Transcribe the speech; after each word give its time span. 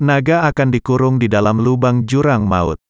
Naga 0.00 0.48
akan 0.48 0.72
dikurung 0.72 1.20
di 1.20 1.28
dalam 1.28 1.60
lubang 1.60 2.08
jurang 2.08 2.48
maut. 2.48 2.80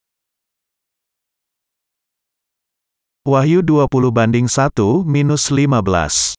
Wahyu 3.26 3.66
20 3.66 3.90
banding 4.14 4.46
1 4.46 4.70
minus 5.02 5.50
15. 5.50 6.38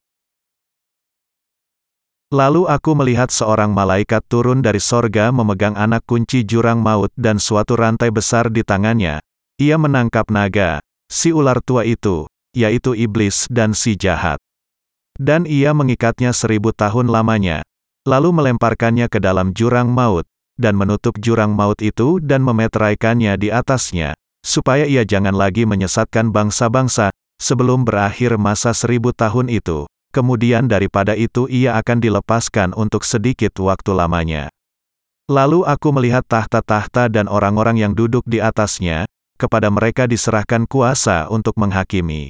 Lalu 2.32 2.72
aku 2.72 2.92
melihat 2.96 3.28
seorang 3.36 3.76
malaikat 3.76 4.24
turun 4.32 4.64
dari 4.64 4.80
sorga 4.80 5.36
memegang 5.36 5.76
anak 5.76 6.08
kunci 6.08 6.48
jurang 6.48 6.80
maut 6.80 7.12
dan 7.20 7.36
suatu 7.36 7.76
rantai 7.76 8.08
besar 8.08 8.48
di 8.48 8.64
tangannya. 8.64 9.20
Ia 9.60 9.76
menangkap 9.76 10.32
naga, 10.32 10.80
si 11.12 11.36
ular 11.36 11.60
tua 11.60 11.84
itu, 11.84 12.32
yaitu 12.56 12.96
iblis 12.96 13.44
dan 13.52 13.76
si 13.76 14.00
jahat. 14.00 14.40
Dan 15.20 15.44
ia 15.44 15.76
mengikatnya 15.76 16.32
seribu 16.32 16.72
tahun 16.72 17.12
lamanya, 17.12 17.68
lalu 18.08 18.32
melemparkannya 18.32 19.12
ke 19.12 19.20
dalam 19.20 19.52
jurang 19.52 19.92
maut, 19.92 20.31
dan 20.62 20.78
menutup 20.78 21.18
jurang 21.18 21.58
maut 21.58 21.82
itu 21.82 22.22
dan 22.22 22.46
memeteraikannya 22.46 23.34
di 23.42 23.50
atasnya, 23.50 24.14
supaya 24.46 24.86
ia 24.86 25.02
jangan 25.02 25.34
lagi 25.34 25.66
menyesatkan 25.66 26.30
bangsa-bangsa, 26.30 27.10
sebelum 27.42 27.82
berakhir 27.82 28.38
masa 28.38 28.78
seribu 28.78 29.10
tahun 29.18 29.50
itu. 29.50 29.90
Kemudian 30.14 30.70
daripada 30.70 31.18
itu 31.18 31.50
ia 31.50 31.80
akan 31.82 31.98
dilepaskan 32.04 32.78
untuk 32.78 33.02
sedikit 33.02 33.56
waktu 33.64 33.96
lamanya. 33.96 34.54
Lalu 35.32 35.64
aku 35.64 35.96
melihat 35.96 36.28
tahta-tahta 36.28 37.08
dan 37.08 37.32
orang-orang 37.32 37.80
yang 37.80 37.94
duduk 37.96 38.28
di 38.28 38.44
atasnya, 38.44 39.08
kepada 39.40 39.74
mereka 39.74 40.06
diserahkan 40.06 40.70
kuasa 40.70 41.32
untuk 41.32 41.58
menghakimi. 41.58 42.30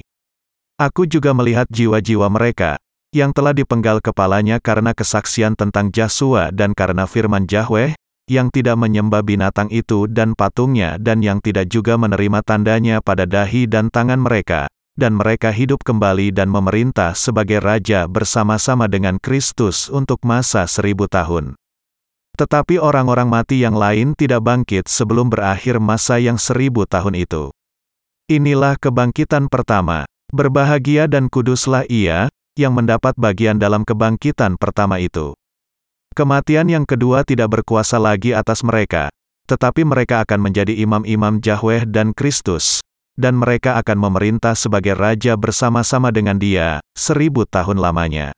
Aku 0.80 1.04
juga 1.04 1.36
melihat 1.36 1.66
jiwa-jiwa 1.68 2.30
mereka, 2.32 2.80
yang 3.12 3.36
telah 3.36 3.52
dipenggal 3.52 4.00
kepalanya 4.00 4.56
karena 4.56 4.96
kesaksian 4.96 5.52
tentang 5.52 5.92
Jasua 5.92 6.48
dan 6.48 6.72
karena 6.72 7.04
firman 7.04 7.44
Yahweh, 7.44 7.92
yang 8.32 8.48
tidak 8.48 8.80
menyembah 8.80 9.20
binatang 9.20 9.68
itu 9.68 10.08
dan 10.08 10.32
patungnya 10.32 10.96
dan 10.96 11.20
yang 11.20 11.44
tidak 11.44 11.68
juga 11.68 12.00
menerima 12.00 12.40
tandanya 12.40 13.04
pada 13.04 13.28
dahi 13.28 13.68
dan 13.68 13.92
tangan 13.92 14.24
mereka, 14.24 14.72
dan 14.96 15.20
mereka 15.20 15.52
hidup 15.52 15.84
kembali 15.84 16.32
dan 16.32 16.48
memerintah 16.48 17.12
sebagai 17.12 17.60
raja 17.60 18.08
bersama-sama 18.08 18.88
dengan 18.88 19.20
Kristus 19.20 19.92
untuk 19.92 20.24
masa 20.24 20.64
seribu 20.64 21.04
tahun. 21.08 21.60
Tetapi 22.32 22.80
orang-orang 22.80 23.28
mati 23.28 23.60
yang 23.60 23.76
lain 23.76 24.16
tidak 24.16 24.40
bangkit 24.40 24.88
sebelum 24.88 25.28
berakhir 25.28 25.76
masa 25.76 26.16
yang 26.16 26.40
seribu 26.40 26.88
tahun 26.88 27.20
itu. 27.20 27.52
Inilah 28.32 28.80
kebangkitan 28.80 29.52
pertama. 29.52 30.08
Berbahagia 30.32 31.12
dan 31.12 31.28
kuduslah 31.28 31.84
ia, 31.92 32.32
yang 32.56 32.72
mendapat 32.72 33.12
bagian 33.20 33.60
dalam 33.60 33.84
kebangkitan 33.84 34.56
pertama 34.56 34.96
itu. 34.96 35.36
Kematian 36.12 36.68
yang 36.68 36.84
kedua 36.84 37.24
tidak 37.24 37.56
berkuasa 37.56 37.96
lagi 37.96 38.36
atas 38.36 38.60
mereka, 38.60 39.08
tetapi 39.48 39.80
mereka 39.80 40.20
akan 40.20 40.44
menjadi 40.44 40.76
imam-imam 40.76 41.40
Yahweh 41.40 41.88
dan 41.88 42.12
Kristus, 42.12 42.84
dan 43.16 43.40
mereka 43.40 43.80
akan 43.80 43.96
memerintah 43.96 44.52
sebagai 44.52 44.92
raja 44.92 45.40
bersama-sama 45.40 46.12
dengan 46.12 46.36
dia, 46.36 46.84
seribu 46.92 47.48
tahun 47.48 47.80
lamanya. 47.80 48.36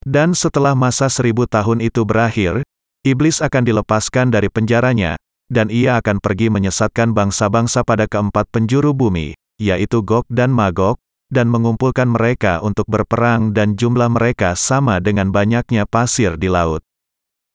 Dan 0.00 0.32
setelah 0.32 0.72
masa 0.72 1.12
seribu 1.12 1.44
tahun 1.44 1.84
itu 1.84 2.08
berakhir, 2.08 2.64
iblis 3.04 3.44
akan 3.44 3.68
dilepaskan 3.68 4.32
dari 4.32 4.48
penjaranya, 4.48 5.20
dan 5.52 5.68
ia 5.68 6.00
akan 6.00 6.24
pergi 6.24 6.48
menyesatkan 6.48 7.12
bangsa-bangsa 7.12 7.84
pada 7.84 8.08
keempat 8.08 8.48
penjuru 8.48 8.96
bumi, 8.96 9.36
yaitu 9.60 10.00
Gog 10.00 10.24
dan 10.32 10.56
Magog, 10.56 10.96
dan 11.28 11.52
mengumpulkan 11.52 12.08
mereka 12.08 12.64
untuk 12.64 12.88
berperang 12.88 13.52
dan 13.52 13.76
jumlah 13.76 14.08
mereka 14.08 14.56
sama 14.56 15.04
dengan 15.04 15.28
banyaknya 15.28 15.84
pasir 15.84 16.40
di 16.40 16.48
laut. 16.48 16.80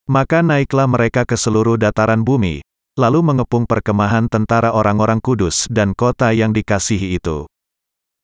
Maka 0.09 0.41
naiklah 0.41 0.89
mereka 0.89 1.21
ke 1.21 1.37
seluruh 1.37 1.77
dataran 1.77 2.25
bumi, 2.25 2.65
lalu 2.97 3.21
mengepung 3.21 3.69
perkemahan 3.69 4.25
tentara 4.25 4.73
orang-orang 4.73 5.21
kudus 5.21 5.69
dan 5.69 5.93
kota 5.93 6.33
yang 6.33 6.49
dikasihi 6.49 7.13
itu. 7.13 7.45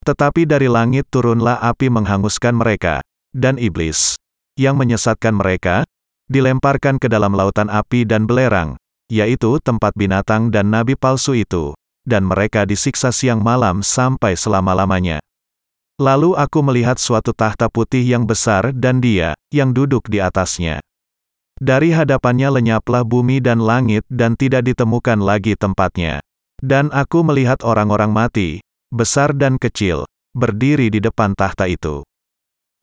Tetapi 0.02 0.50
dari 0.50 0.66
langit 0.66 1.06
turunlah 1.14 1.62
api 1.62 1.94
menghanguskan 1.94 2.58
mereka, 2.58 3.06
dan 3.38 3.62
iblis, 3.62 4.18
yang 4.58 4.82
menyesatkan 4.82 5.38
mereka, 5.38 5.86
dilemparkan 6.26 6.98
ke 6.98 7.06
dalam 7.06 7.38
lautan 7.38 7.70
api 7.70 8.02
dan 8.02 8.26
belerang, 8.26 8.82
yaitu 9.14 9.62
tempat 9.62 9.94
binatang 9.94 10.50
dan 10.50 10.74
nabi 10.74 10.98
palsu 10.98 11.38
itu, 11.38 11.78
dan 12.02 12.26
mereka 12.26 12.66
disiksa 12.66 13.14
siang 13.14 13.46
malam 13.46 13.86
sampai 13.86 14.34
selama-lamanya. 14.34 15.22
Lalu 16.02 16.34
aku 16.34 16.66
melihat 16.66 16.98
suatu 16.98 17.30
tahta 17.30 17.70
putih 17.70 18.02
yang 18.02 18.26
besar 18.26 18.74
dan 18.74 19.00
dia, 19.06 19.38
yang 19.54 19.70
duduk 19.70 20.10
di 20.10 20.18
atasnya. 20.18 20.82
Dari 21.56 21.96
hadapannya 21.96 22.52
lenyaplah 22.60 23.08
bumi 23.08 23.40
dan 23.40 23.64
langit 23.64 24.04
dan 24.12 24.36
tidak 24.36 24.68
ditemukan 24.68 25.24
lagi 25.24 25.56
tempatnya. 25.56 26.20
Dan 26.60 26.92
aku 26.92 27.24
melihat 27.24 27.64
orang-orang 27.64 28.12
mati, 28.12 28.60
besar 28.92 29.32
dan 29.32 29.56
kecil, 29.56 30.04
berdiri 30.36 30.92
di 30.92 31.00
depan 31.00 31.32
tahta 31.32 31.72
itu. 31.72 32.04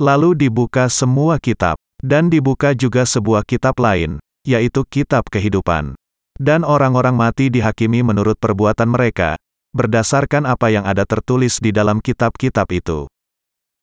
Lalu 0.00 0.49
dibuka 0.49 0.88
semua 0.88 1.37
kitab, 1.37 1.77
dan 2.00 2.33
dibuka 2.33 2.72
juga 2.72 3.05
sebuah 3.05 3.44
kitab 3.44 3.77
lain, 3.77 4.16
yaitu 4.49 4.89
kitab 4.89 5.28
kehidupan. 5.28 5.93
Dan 6.41 6.65
orang-orang 6.65 7.12
mati 7.12 7.53
dihakimi 7.53 8.00
menurut 8.00 8.41
perbuatan 8.41 8.89
mereka, 8.89 9.37
berdasarkan 9.77 10.49
apa 10.49 10.72
yang 10.72 10.89
ada 10.89 11.04
tertulis 11.04 11.60
di 11.60 11.77
dalam 11.77 12.00
kitab-kitab 12.00 12.72
itu. 12.72 13.04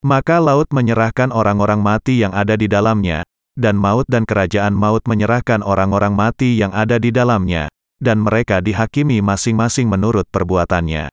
Maka 0.02 0.42
laut 0.42 0.74
menyerahkan 0.74 1.30
orang-orang 1.30 1.78
mati 1.78 2.26
yang 2.26 2.34
ada 2.34 2.58
di 2.58 2.66
dalamnya, 2.66 3.22
dan 3.60 3.76
maut 3.76 4.08
dan 4.08 4.24
kerajaan 4.24 4.72
maut 4.72 5.04
menyerahkan 5.04 5.60
orang-orang 5.60 6.16
mati 6.16 6.56
yang 6.56 6.72
ada 6.72 6.96
di 6.96 7.12
dalamnya, 7.12 7.68
dan 8.00 8.24
mereka 8.24 8.64
dihakimi 8.64 9.20
masing-masing 9.20 9.92
menurut 9.92 10.24
perbuatannya. 10.32 11.12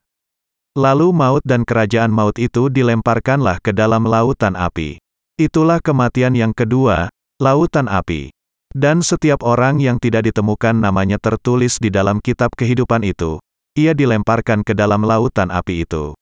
Lalu 0.78 1.08
maut 1.10 1.42
dan 1.42 1.66
kerajaan 1.66 2.14
maut 2.14 2.38
itu 2.38 2.70
dilemparkanlah 2.70 3.58
ke 3.58 3.74
dalam 3.74 4.06
lautan 4.06 4.54
api. 4.54 5.02
Itulah 5.34 5.82
kematian 5.82 6.38
yang 6.38 6.54
kedua, 6.54 7.10
lautan 7.42 7.90
api. 7.90 8.30
Dan 8.76 9.00
setiap 9.00 9.40
orang 9.40 9.80
yang 9.80 9.96
tidak 9.96 10.28
ditemukan 10.28 10.76
namanya 10.76 11.16
tertulis 11.16 11.80
di 11.80 11.88
dalam 11.88 12.20
kitab 12.20 12.52
kehidupan 12.52 13.02
itu, 13.08 13.40
ia 13.72 13.96
dilemparkan 13.96 14.60
ke 14.60 14.76
dalam 14.76 15.00
lautan 15.04 15.48
api 15.48 15.88
itu. 15.88 16.12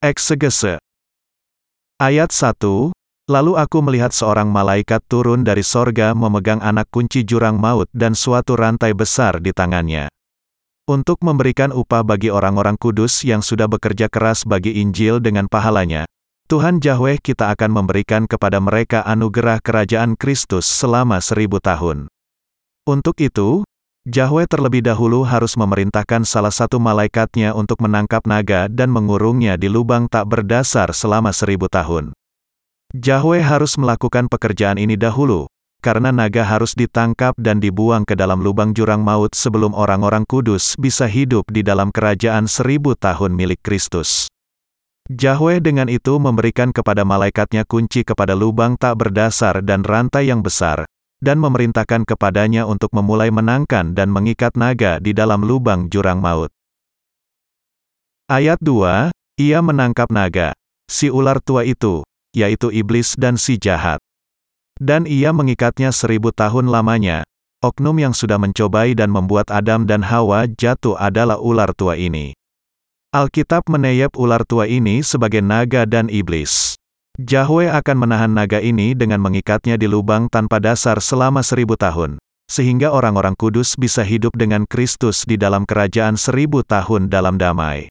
Eksegese 0.00 0.80
Ayat 2.00 2.32
1, 2.32 2.92
Lalu 3.24 3.56
aku 3.56 3.80
melihat 3.80 4.12
seorang 4.12 4.52
malaikat 4.52 5.00
turun 5.08 5.48
dari 5.48 5.64
sorga 5.64 6.12
memegang 6.12 6.60
anak 6.60 6.92
kunci 6.92 7.24
jurang 7.24 7.56
maut 7.56 7.88
dan 7.96 8.12
suatu 8.12 8.52
rantai 8.52 8.92
besar 8.92 9.40
di 9.40 9.48
tangannya. 9.48 10.12
Untuk 10.84 11.24
memberikan 11.24 11.72
upah 11.72 12.04
bagi 12.04 12.28
orang-orang 12.28 12.76
kudus 12.76 13.24
yang 13.24 13.40
sudah 13.40 13.64
bekerja 13.64 14.12
keras 14.12 14.44
bagi 14.44 14.76
Injil 14.76 15.24
dengan 15.24 15.48
pahalanya, 15.48 16.04
Tuhan 16.52 16.84
Yahweh 16.84 17.16
kita 17.24 17.48
akan 17.56 17.72
memberikan 17.72 18.28
kepada 18.28 18.60
mereka 18.60 19.00
anugerah 19.08 19.64
kerajaan 19.64 20.20
Kristus 20.20 20.68
selama 20.68 21.16
seribu 21.24 21.56
tahun. 21.64 22.12
Untuk 22.84 23.16
itu, 23.24 23.64
Yahweh 24.04 24.44
terlebih 24.44 24.84
dahulu 24.84 25.24
harus 25.24 25.56
memerintahkan 25.56 26.28
salah 26.28 26.52
satu 26.52 26.76
malaikatnya 26.76 27.56
untuk 27.56 27.80
menangkap 27.80 28.20
naga 28.28 28.68
dan 28.68 28.92
mengurungnya 28.92 29.56
di 29.56 29.72
lubang 29.72 30.12
tak 30.12 30.28
berdasar 30.28 30.92
selama 30.92 31.32
seribu 31.32 31.72
tahun. 31.72 32.12
Yahweh 32.94 33.42
harus 33.42 33.74
melakukan 33.74 34.30
pekerjaan 34.30 34.78
ini 34.78 34.94
dahulu, 34.94 35.50
karena 35.82 36.14
naga 36.14 36.46
harus 36.46 36.78
ditangkap 36.78 37.34
dan 37.34 37.58
dibuang 37.58 38.06
ke 38.06 38.14
dalam 38.14 38.38
lubang 38.38 38.70
jurang 38.70 39.02
maut 39.02 39.34
sebelum 39.34 39.74
orang-orang 39.74 40.22
kudus 40.22 40.78
bisa 40.78 41.10
hidup 41.10 41.42
di 41.50 41.66
dalam 41.66 41.90
kerajaan 41.90 42.46
seribu 42.46 42.94
tahun 42.94 43.34
milik 43.34 43.66
Kristus. 43.66 44.30
Yahweh 45.10 45.58
dengan 45.58 45.90
itu 45.90 46.22
memberikan 46.22 46.70
kepada 46.70 47.02
malaikatnya 47.02 47.66
kunci 47.66 48.06
kepada 48.06 48.38
lubang 48.38 48.78
tak 48.78 48.94
berdasar 48.94 49.58
dan 49.66 49.82
rantai 49.82 50.30
yang 50.30 50.46
besar, 50.46 50.86
dan 51.18 51.42
memerintahkan 51.42 52.06
kepadanya 52.06 52.62
untuk 52.62 52.94
memulai 52.94 53.34
menangkan 53.34 53.90
dan 53.90 54.06
mengikat 54.06 54.54
naga 54.54 55.02
di 55.02 55.10
dalam 55.10 55.42
lubang 55.42 55.90
jurang 55.90 56.22
maut. 56.22 56.54
Ayat 58.30 58.62
2, 58.62 59.10
Ia 59.42 59.58
menangkap 59.66 60.14
naga, 60.14 60.54
si 60.86 61.10
ular 61.10 61.42
tua 61.42 61.66
itu, 61.66 62.06
yaitu 62.34 62.68
iblis 62.74 63.14
dan 63.14 63.38
si 63.38 63.56
jahat. 63.56 64.02
Dan 64.76 65.06
ia 65.06 65.30
mengikatnya 65.30 65.94
seribu 65.94 66.34
tahun 66.34 66.66
lamanya. 66.66 67.22
Oknum 67.62 67.96
yang 67.96 68.12
sudah 68.12 68.36
mencobai 68.36 68.92
dan 68.92 69.08
membuat 69.08 69.48
Adam 69.48 69.88
dan 69.88 70.04
Hawa 70.04 70.44
jatuh 70.50 70.98
adalah 71.00 71.40
ular 71.40 71.72
tua 71.72 71.96
ini. 71.96 72.36
Alkitab 73.14 73.70
meneyap 73.70 74.18
ular 74.18 74.42
tua 74.42 74.66
ini 74.66 75.00
sebagai 75.00 75.40
naga 75.40 75.86
dan 75.86 76.10
iblis. 76.10 76.74
Yahweh 77.14 77.70
akan 77.70 77.96
menahan 78.02 78.34
naga 78.34 78.58
ini 78.58 78.90
dengan 78.90 79.22
mengikatnya 79.22 79.78
di 79.78 79.86
lubang 79.86 80.26
tanpa 80.26 80.58
dasar 80.58 80.98
selama 80.98 81.46
seribu 81.46 81.78
tahun, 81.78 82.18
sehingga 82.50 82.90
orang-orang 82.90 83.38
kudus 83.38 83.78
bisa 83.78 84.02
hidup 84.02 84.34
dengan 84.34 84.66
Kristus 84.66 85.22
di 85.22 85.38
dalam 85.38 85.62
kerajaan 85.62 86.18
seribu 86.18 86.66
tahun 86.66 87.06
dalam 87.06 87.38
damai. 87.38 87.86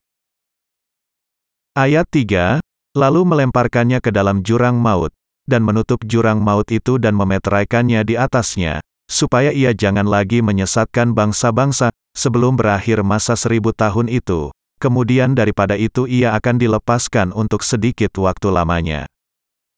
Ayat 1.73 2.05
3, 2.11 2.59
lalu 2.93 3.25
melemparkannya 3.25 3.99
ke 3.99 4.13
dalam 4.13 4.45
jurang 4.45 4.77
maut, 4.77 5.13
dan 5.49 5.65
menutup 5.65 6.01
jurang 6.07 6.39
maut 6.39 6.69
itu 6.69 7.01
dan 7.01 7.17
memeteraikannya 7.17 8.05
di 8.05 8.15
atasnya, 8.15 8.79
supaya 9.09 9.51
ia 9.51 9.73
jangan 9.75 10.07
lagi 10.07 10.39
menyesatkan 10.39 11.11
bangsa-bangsa, 11.11 11.91
sebelum 12.13 12.55
berakhir 12.55 13.01
masa 13.01 13.33
seribu 13.33 13.73
tahun 13.73 14.07
itu, 14.07 14.53
kemudian 14.77 15.33
daripada 15.33 15.73
itu 15.75 16.05
ia 16.05 16.37
akan 16.37 16.55
dilepaskan 16.61 17.33
untuk 17.33 17.65
sedikit 17.65 18.13
waktu 18.21 18.53
lamanya. 18.53 19.09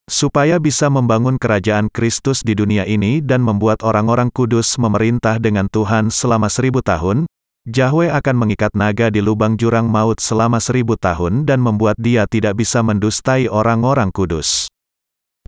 Supaya 0.06 0.62
bisa 0.62 0.86
membangun 0.94 1.42
kerajaan 1.42 1.90
Kristus 1.90 2.46
di 2.46 2.54
dunia 2.54 2.86
ini 2.86 3.26
dan 3.26 3.42
membuat 3.42 3.82
orang-orang 3.82 4.30
kudus 4.30 4.78
memerintah 4.78 5.42
dengan 5.42 5.66
Tuhan 5.66 6.14
selama 6.14 6.46
seribu 6.46 6.86
tahun, 6.86 7.26
Yahweh 7.66 8.14
akan 8.14 8.46
mengikat 8.46 8.78
naga 8.78 9.10
di 9.10 9.26
lubang 9.26 9.58
jurang 9.58 9.90
maut 9.90 10.22
selama 10.22 10.62
seribu 10.62 11.02
tahun 11.02 11.50
dan 11.50 11.58
membuat 11.58 11.98
dia 11.98 12.30
tidak 12.30 12.62
bisa 12.62 12.86
mendustai 12.86 13.50
orang-orang 13.50 14.14
kudus. 14.14 14.70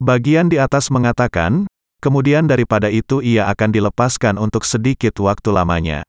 Bagian 0.01 0.49
di 0.49 0.57
atas 0.57 0.89
mengatakan, 0.89 1.69
kemudian 2.01 2.49
daripada 2.49 2.89
itu 2.89 3.21
ia 3.21 3.45
akan 3.53 3.69
dilepaskan 3.69 4.41
untuk 4.41 4.65
sedikit 4.65 5.13
waktu 5.21 5.53
lamanya. 5.53 6.01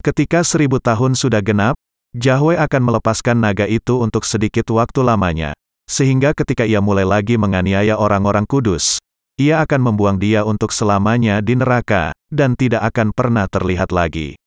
Ketika 0.00 0.40
seribu 0.40 0.80
tahun 0.80 1.12
sudah 1.12 1.44
genap, 1.44 1.76
Yahweh 2.16 2.56
akan 2.56 2.80
melepaskan 2.88 3.36
naga 3.36 3.68
itu 3.68 4.00
untuk 4.00 4.24
sedikit 4.24 4.64
waktu 4.72 5.04
lamanya, 5.04 5.52
sehingga 5.84 6.32
ketika 6.32 6.64
ia 6.64 6.80
mulai 6.80 7.04
lagi 7.04 7.36
menganiaya 7.36 8.00
orang-orang 8.00 8.48
kudus, 8.48 9.04
ia 9.36 9.60
akan 9.60 9.92
membuang 9.92 10.16
dia 10.16 10.48
untuk 10.48 10.72
selamanya 10.72 11.44
di 11.44 11.60
neraka, 11.60 12.16
dan 12.32 12.56
tidak 12.56 12.88
akan 12.88 13.12
pernah 13.12 13.44
terlihat 13.44 13.92
lagi. 13.92 14.40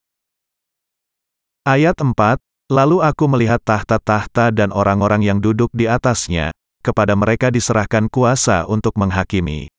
Ayat 1.70 2.02
4, 2.02 2.42
Lalu 2.74 3.06
aku 3.06 3.30
melihat 3.30 3.62
tahta-tahta 3.62 4.50
dan 4.50 4.74
orang-orang 4.74 5.22
yang 5.22 5.38
duduk 5.38 5.70
di 5.70 5.86
atasnya, 5.86 6.50
kepada 6.82 7.14
mereka 7.14 7.54
diserahkan 7.54 8.10
kuasa 8.10 8.66
untuk 8.66 8.98
menghakimi. 8.98 9.70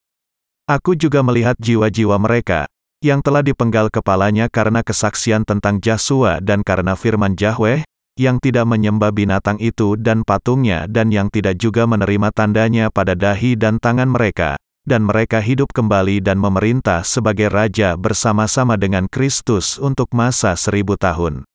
Aku 0.71 0.95
juga 0.95 1.27
melihat 1.27 1.59
jiwa-jiwa 1.59 2.15
mereka, 2.23 2.71
yang 3.03 3.19
telah 3.27 3.43
dipenggal 3.43 3.91
kepalanya 3.91 4.47
karena 4.47 4.87
kesaksian 4.87 5.43
tentang 5.43 5.83
Jasua 5.83 6.39
dan 6.39 6.63
karena 6.63 6.95
firman 6.95 7.35
Yahweh, 7.35 7.83
yang 8.15 8.39
tidak 8.39 8.71
menyembah 8.71 9.11
binatang 9.11 9.59
itu 9.59 9.99
dan 9.99 10.23
patungnya 10.23 10.87
dan 10.87 11.11
yang 11.11 11.27
tidak 11.27 11.59
juga 11.59 11.91
menerima 11.91 12.31
tandanya 12.31 12.95
pada 12.95 13.19
dahi 13.19 13.59
dan 13.59 13.83
tangan 13.83 14.15
mereka, 14.15 14.55
dan 14.87 15.03
mereka 15.03 15.43
hidup 15.43 15.75
kembali 15.75 16.23
dan 16.23 16.39
memerintah 16.39 17.03
sebagai 17.03 17.51
raja 17.51 17.99
bersama-sama 17.99 18.79
dengan 18.79 19.11
Kristus 19.11 19.75
untuk 19.83 20.15
masa 20.15 20.55
seribu 20.55 20.95
tahun. 20.95 21.50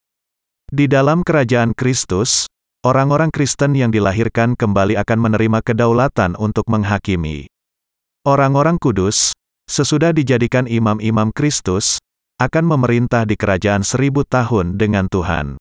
Di 0.75 0.91
dalam 0.91 1.23
kerajaan 1.23 1.71
Kristus, 1.71 2.51
orang-orang 2.83 3.31
Kristen 3.31 3.79
yang 3.79 3.95
dilahirkan 3.95 4.59
kembali 4.59 4.99
akan 4.99 5.19
menerima 5.23 5.63
kedaulatan 5.63 6.35
untuk 6.35 6.67
menghakimi. 6.67 7.47
Orang-orang 8.27 8.75
kudus, 8.75 9.31
sesudah 9.71 10.11
dijadikan 10.11 10.67
imam-imam 10.67 11.31
Kristus, 11.31 12.03
akan 12.43 12.67
memerintah 12.67 13.23
di 13.23 13.39
kerajaan 13.39 13.87
seribu 13.87 14.27
tahun 14.27 14.75
dengan 14.75 15.07
Tuhan. 15.07 15.55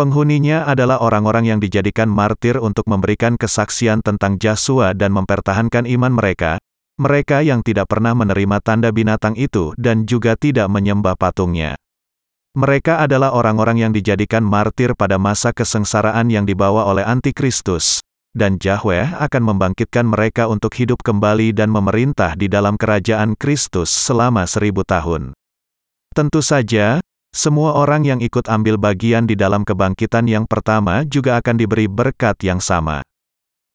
Penghuninya 0.00 0.64
adalah 0.64 1.04
orang-orang 1.04 1.52
yang 1.52 1.60
dijadikan 1.60 2.08
martir 2.08 2.56
untuk 2.56 2.88
memberikan 2.88 3.36
kesaksian 3.36 4.00
tentang 4.00 4.40
Jasua 4.40 4.96
dan 4.96 5.12
mempertahankan 5.12 5.84
iman 5.84 6.16
mereka, 6.16 6.56
mereka 6.96 7.44
yang 7.44 7.60
tidak 7.60 7.84
pernah 7.84 8.16
menerima 8.16 8.64
tanda 8.64 8.96
binatang 8.96 9.36
itu 9.36 9.76
dan 9.76 10.08
juga 10.08 10.40
tidak 10.40 10.72
menyembah 10.72 11.20
patungnya. 11.20 11.76
Mereka 12.52 13.00
adalah 13.00 13.32
orang-orang 13.32 13.80
yang 13.80 13.92
dijadikan 13.96 14.44
martir 14.44 14.92
pada 14.92 15.16
masa 15.16 15.56
kesengsaraan 15.56 16.28
yang 16.28 16.44
dibawa 16.44 16.84
oleh 16.84 17.00
antikristus, 17.00 18.04
dan 18.36 18.60
Yahweh 18.60 19.16
akan 19.16 19.42
membangkitkan 19.48 20.04
mereka 20.04 20.52
untuk 20.52 20.76
hidup 20.76 21.00
kembali 21.00 21.56
dan 21.56 21.72
memerintah 21.72 22.36
di 22.36 22.52
dalam 22.52 22.76
kerajaan 22.76 23.40
Kristus 23.40 23.88
selama 23.88 24.44
seribu 24.44 24.84
tahun. 24.84 25.32
Tentu 26.12 26.44
saja, 26.44 27.00
semua 27.32 27.72
orang 27.72 28.04
yang 28.04 28.20
ikut 28.20 28.44
ambil 28.44 28.76
bagian 28.76 29.24
di 29.24 29.32
dalam 29.32 29.64
kebangkitan 29.64 30.28
yang 30.28 30.44
pertama 30.44 31.08
juga 31.08 31.40
akan 31.40 31.56
diberi 31.56 31.88
berkat 31.88 32.36
yang 32.44 32.60
sama. 32.60 33.00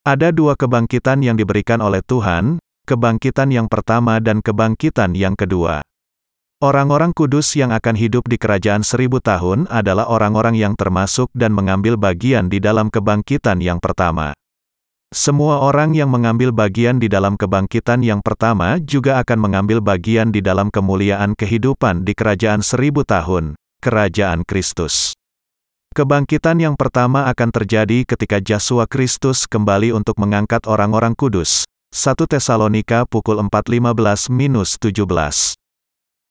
Ada 0.05 0.29
dua 0.29 0.53
kebangkitan 0.53 1.25
yang 1.25 1.33
diberikan 1.33 1.81
oleh 1.81 2.05
Tuhan, 2.05 2.61
kebangkitan 2.85 3.49
yang 3.49 3.65
pertama 3.65 4.21
dan 4.21 4.45
kebangkitan 4.45 5.17
yang 5.17 5.33
kedua. 5.33 5.81
Orang-orang 6.57 7.13
kudus 7.13 7.53
yang 7.53 7.69
akan 7.69 7.93
hidup 7.93 8.25
di 8.25 8.41
kerajaan 8.41 8.81
seribu 8.81 9.21
tahun 9.21 9.69
adalah 9.69 10.09
orang-orang 10.09 10.57
yang 10.57 10.73
termasuk 10.73 11.29
dan 11.37 11.53
mengambil 11.53 12.01
bagian 12.01 12.49
di 12.49 12.57
dalam 12.57 12.89
kebangkitan 12.89 13.61
yang 13.61 13.77
pertama. 13.77 14.33
Semua 15.13 15.61
orang 15.61 15.93
yang 15.93 16.09
mengambil 16.09 16.49
bagian 16.49 16.97
di 16.97 17.13
dalam 17.13 17.37
kebangkitan 17.37 18.01
yang 18.01 18.25
pertama 18.25 18.81
juga 18.81 19.21
akan 19.21 19.37
mengambil 19.37 19.85
bagian 19.85 20.33
di 20.33 20.41
dalam 20.41 20.73
kemuliaan 20.73 21.37
kehidupan 21.37 22.01
di 22.01 22.17
kerajaan 22.17 22.65
seribu 22.65 23.05
tahun, 23.05 23.53
kerajaan 23.77 24.41
Kristus. 24.41 25.13
Kebangkitan 25.93 26.57
yang 26.57 26.73
pertama 26.73 27.29
akan 27.29 27.53
terjadi 27.53 28.01
ketika 28.01 28.41
Jasua 28.41 28.89
Kristus 28.89 29.45
kembali 29.45 29.93
untuk 29.93 30.17
mengangkat 30.17 30.65
orang-orang 30.65 31.13
kudus. 31.13 31.69
1 31.93 32.17
Tesalonika 32.25 33.05
pukul 33.05 33.45
4.15-17 33.45 35.66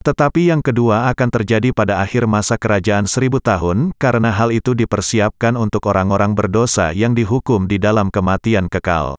tetapi 0.07 0.55
yang 0.55 0.63
kedua 0.63 1.11
akan 1.11 1.35
terjadi 1.35 1.75
pada 1.75 1.99
akhir 1.99 2.31
masa 2.31 2.55
kerajaan 2.55 3.11
seribu 3.11 3.43
tahun, 3.43 3.91
karena 3.99 4.31
hal 4.31 4.55
itu 4.55 4.79
dipersiapkan 4.79 5.59
untuk 5.59 5.91
orang-orang 5.91 6.39
berdosa 6.39 6.95
yang 6.95 7.19
dihukum 7.19 7.67
di 7.67 7.83
dalam 7.83 8.15
kematian 8.15 8.71
kekal. 8.71 9.19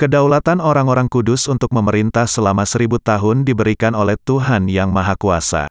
Kedaulatan 0.00 0.64
orang-orang 0.64 1.12
kudus 1.12 1.44
untuk 1.44 1.76
memerintah 1.76 2.24
selama 2.24 2.64
seribu 2.64 2.96
tahun 2.96 3.44
diberikan 3.44 3.92
oleh 3.92 4.16
Tuhan 4.24 4.72
Yang 4.72 4.88
Maha 4.96 5.14
Kuasa. 5.20 5.68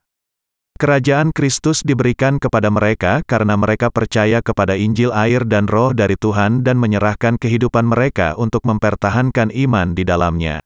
Kerajaan 0.77 1.33
Kristus 1.33 1.81
diberikan 1.81 2.37
kepada 2.37 2.69
mereka 2.69 3.25
karena 3.25 3.57
mereka 3.57 3.89
percaya 3.89 4.45
kepada 4.45 4.77
Injil 4.77 5.09
air 5.09 5.41
dan 5.49 5.65
roh 5.65 5.89
dari 5.97 6.13
Tuhan 6.13 6.61
dan 6.61 6.77
menyerahkan 6.77 7.41
kehidupan 7.41 7.89
mereka 7.89 8.37
untuk 8.37 8.61
mempertahankan 8.69 9.49
iman 9.49 9.97
di 9.97 10.05
dalamnya. 10.05 10.61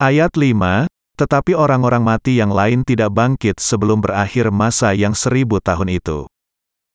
Ayat 0.00 0.32
5, 0.32 0.88
tetapi 1.20 1.52
orang-orang 1.52 2.00
mati 2.00 2.40
yang 2.40 2.48
lain 2.48 2.80
tidak 2.80 3.12
bangkit 3.12 3.60
sebelum 3.60 4.00
berakhir 4.00 4.48
masa 4.48 4.96
yang 4.96 5.12
seribu 5.12 5.60
tahun 5.60 6.00
itu. 6.00 6.24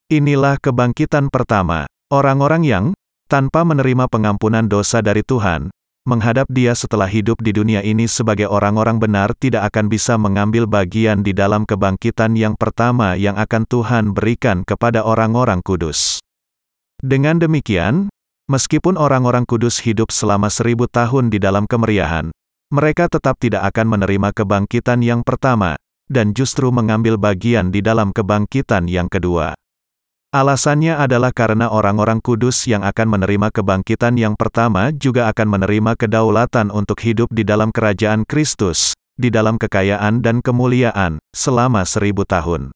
Inilah 0.09 0.57
kebangkitan 0.57 1.29
pertama, 1.29 1.85
orang-orang 2.09 2.65
yang, 2.65 2.85
tanpa 3.29 3.61
menerima 3.61 4.09
pengampunan 4.09 4.65
dosa 4.65 5.05
dari 5.05 5.21
Tuhan, 5.21 5.69
menghadap 6.09 6.49
dia 6.49 6.73
setelah 6.73 7.05
hidup 7.05 7.37
di 7.41 7.53
dunia 7.53 7.85
ini 7.85 8.09
sebagai 8.09 8.49
orang-orang 8.49 8.97
benar 8.97 9.37
tidak 9.37 9.69
akan 9.69 9.93
bisa 9.93 10.17
mengambil 10.17 10.65
bagian 10.65 11.21
di 11.21 11.29
dalam 11.29 11.61
kebangkitan 11.61 12.33
yang 12.33 12.57
pertama 12.57 13.13
yang 13.13 13.37
akan 13.37 13.69
Tuhan 13.69 14.09
berikan 14.13 14.65
kepada 14.65 15.05
orang-orang 15.05 15.61
kudus. 15.61 16.17
Dengan 16.97 17.37
demikian, 17.37 18.09
meskipun 18.49 18.97
orang-orang 18.97 19.45
kudus 19.45 19.85
hidup 19.85 20.09
selama 20.09 20.49
seribu 20.49 20.89
tahun 20.89 21.29
di 21.29 21.37
dalam 21.37 21.69
kemeriahan, 21.69 22.33
mereka 22.73 23.09
tetap 23.09 23.37
tidak 23.37 23.65
akan 23.69 23.97
menerima 23.97 24.29
kebangkitan 24.33 25.01
yang 25.05 25.21
pertama, 25.21 25.77
dan 26.09 26.33
justru 26.37 26.69
mengambil 26.69 27.17
bagian 27.17 27.73
di 27.73 27.81
dalam 27.81 28.13
kebangkitan 28.13 28.85
yang 28.85 29.09
kedua. 29.09 29.57
Alasannya 30.35 30.99
adalah 30.99 31.31
karena 31.31 31.71
orang-orang 31.71 32.19
kudus 32.19 32.67
yang 32.67 32.83
akan 32.83 33.07
menerima 33.07 33.55
kebangkitan 33.55 34.19
yang 34.19 34.35
pertama 34.35 34.91
juga 34.91 35.31
akan 35.31 35.47
menerima 35.47 35.95
kedaulatan 35.95 36.75
untuk 36.75 36.99
hidup 36.99 37.31
di 37.31 37.47
dalam 37.47 37.71
kerajaan 37.71 38.27
Kristus, 38.27 38.91
di 39.15 39.31
dalam 39.31 39.55
kekayaan 39.55 40.19
dan 40.19 40.43
kemuliaan, 40.43 41.23
selama 41.31 41.87
seribu 41.87 42.27
tahun. 42.27 42.75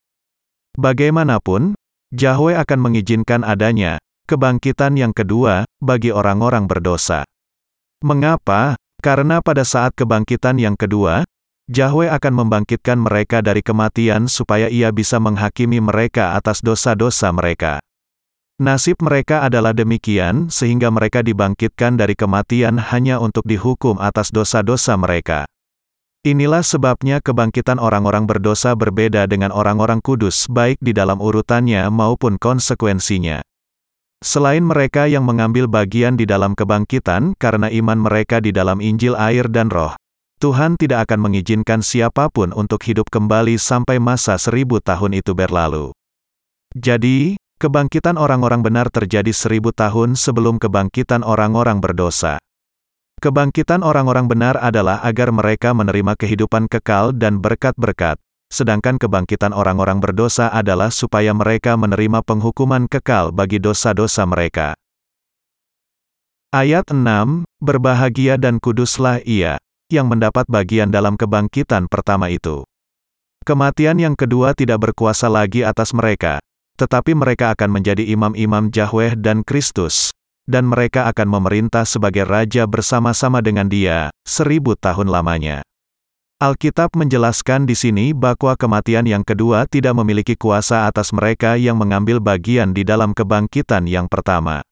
Bagaimanapun, 0.79 1.75
Yahweh 2.15 2.55
akan 2.55 2.79
mengizinkan 2.79 3.43
adanya 3.43 3.99
kebangkitan 4.23 4.95
yang 4.95 5.11
kedua 5.11 5.67
bagi 5.83 6.15
orang-orang 6.15 6.63
berdosa. 6.63 7.27
Mengapa? 7.99 8.78
Karena 8.99 9.39
pada 9.39 9.63
saat 9.63 9.95
kebangkitan 9.95 10.59
yang 10.59 10.75
kedua, 10.75 11.23
Yahweh 11.71 12.11
akan 12.11 12.33
membangkitkan 12.33 12.99
mereka 12.99 13.39
dari 13.39 13.63
kematian 13.63 14.27
supaya 14.27 14.67
ia 14.67 14.91
bisa 14.91 15.23
menghakimi 15.23 15.79
mereka 15.79 16.35
atas 16.35 16.59
dosa-dosa 16.59 17.31
mereka. 17.31 17.79
Nasib 18.59 18.99
mereka 18.99 19.47
adalah 19.47 19.71
demikian 19.71 20.51
sehingga 20.51 20.91
mereka 20.91 21.23
dibangkitkan 21.23 21.95
dari 21.95 22.11
kematian 22.11 22.75
hanya 22.91 23.23
untuk 23.23 23.47
dihukum 23.47 23.95
atas 24.03 24.35
dosa-dosa 24.35 24.99
mereka. 24.99 25.47
Inilah 26.27 26.67
sebabnya 26.67 27.23
kebangkitan 27.23 27.79
orang-orang 27.79 28.27
berdosa 28.27 28.75
berbeda 28.75 29.23
dengan 29.31 29.55
orang-orang 29.55 30.03
kudus 30.03 30.51
baik 30.51 30.75
di 30.83 30.91
dalam 30.91 31.23
urutannya 31.23 31.87
maupun 31.87 32.35
konsekuensinya. 32.35 33.39
Selain 34.19 34.59
mereka 34.59 35.07
yang 35.07 35.23
mengambil 35.23 35.71
bagian 35.71 36.19
di 36.19 36.27
dalam 36.27 36.51
kebangkitan 36.51 37.39
karena 37.39 37.71
iman 37.71 38.03
mereka 38.03 38.43
di 38.43 38.51
dalam 38.51 38.83
Injil 38.83 39.15
air 39.15 39.47
dan 39.47 39.71
roh, 39.71 39.95
Tuhan 40.43 40.75
tidak 40.75 41.07
akan 41.07 41.31
mengizinkan 41.31 41.79
siapa 41.79 42.27
pun 42.27 42.51
untuk 42.51 42.83
hidup 42.83 43.07
kembali 43.07 43.55
sampai 43.55 43.95
masa 43.95 44.35
seribu 44.35 44.83
tahun 44.83 45.23
itu 45.23 45.31
berlalu. 45.31 45.95
Jadi, 46.75 47.39
kebangkitan 47.63 48.19
orang-orang 48.19 48.59
benar 48.59 48.91
terjadi 48.91 49.31
seribu 49.31 49.71
tahun 49.71 50.19
sebelum 50.19 50.59
kebangkitan 50.59 51.23
orang-orang 51.23 51.79
berdosa. 51.79 52.43
Kebangkitan 53.23 53.83
orang-orang 53.87 54.27
benar 54.27 54.55
adalah 54.59 54.99
agar 55.03 55.31
mereka 55.31 55.71
menerima 55.71 56.19
kehidupan 56.19 56.67
kekal 56.71 57.11
dan 57.15 57.39
berkat-berkat, 57.43 58.19
sedangkan 58.49 58.97
kebangkitan 58.97 59.53
orang-orang 59.53 60.01
berdosa 60.01 60.49
adalah 60.49 60.89
supaya 60.89 61.31
mereka 61.31 61.77
menerima 61.77 62.25
penghukuman 62.25 62.89
kekal 62.89 63.29
bagi 63.29 63.61
dosa-dosa 63.61 64.25
mereka. 64.25 64.73
Ayat 66.49 66.89
6, 66.89 67.45
Berbahagia 67.61 68.41
dan 68.41 68.57
kuduslah 68.57 69.21
ia, 69.21 69.61
yang 69.93 70.09
mendapat 70.09 70.49
bagian 70.49 70.89
dalam 70.89 71.13
kebangkitan 71.13 71.85
pertama 71.85 72.33
itu. 72.33 72.65
Kematian 73.45 74.01
yang 74.01 74.17
kedua 74.17 74.57
tidak 74.57 74.89
berkuasa 74.89 75.29
lagi 75.29 75.61
atas 75.61 75.93
mereka, 75.93 76.41
tetapi 76.81 77.13
mereka 77.13 77.53
akan 77.53 77.69
menjadi 77.69 78.01
imam-imam 78.01 78.73
Yahweh 78.73 79.13
dan 79.13 79.45
Kristus, 79.45 80.09
dan 80.49 80.65
mereka 80.65 81.05
akan 81.05 81.29
memerintah 81.29 81.85
sebagai 81.85 82.25
raja 82.25 82.65
bersama-sama 82.65 83.45
dengan 83.45 83.69
dia, 83.69 84.09
seribu 84.25 84.73
tahun 84.73 85.13
lamanya. 85.13 85.61
Alkitab 86.39 86.95
menjelaskan 86.95 87.67
di 87.67 87.75
sini 87.75 88.15
bahwa 88.15 88.55
kematian 88.55 89.03
yang 89.03 89.27
kedua 89.27 89.67
tidak 89.67 89.91
memiliki 89.99 90.39
kuasa 90.39 90.87
atas 90.87 91.11
mereka 91.11 91.59
yang 91.59 91.75
mengambil 91.75 92.23
bagian 92.23 92.71
di 92.71 92.87
dalam 92.87 93.11
kebangkitan 93.11 93.83
yang 93.83 94.07
pertama. 94.07 94.63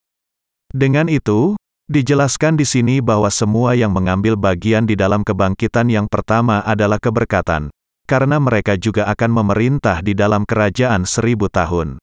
Dengan 0.72 1.12
itu, 1.12 1.60
dijelaskan 1.92 2.56
di 2.56 2.64
sini 2.64 3.04
bahwa 3.04 3.28
semua 3.28 3.76
yang 3.76 3.92
mengambil 3.92 4.40
bagian 4.40 4.88
di 4.88 4.96
dalam 4.96 5.20
kebangkitan 5.20 5.92
yang 5.92 6.08
pertama 6.08 6.64
adalah 6.64 6.96
keberkatan, 6.96 7.68
karena 8.08 8.40
mereka 8.40 8.80
juga 8.80 9.04
akan 9.04 9.28
memerintah 9.28 10.00
di 10.00 10.16
dalam 10.16 10.48
kerajaan 10.48 11.04
seribu 11.04 11.52
tahun. 11.52 12.00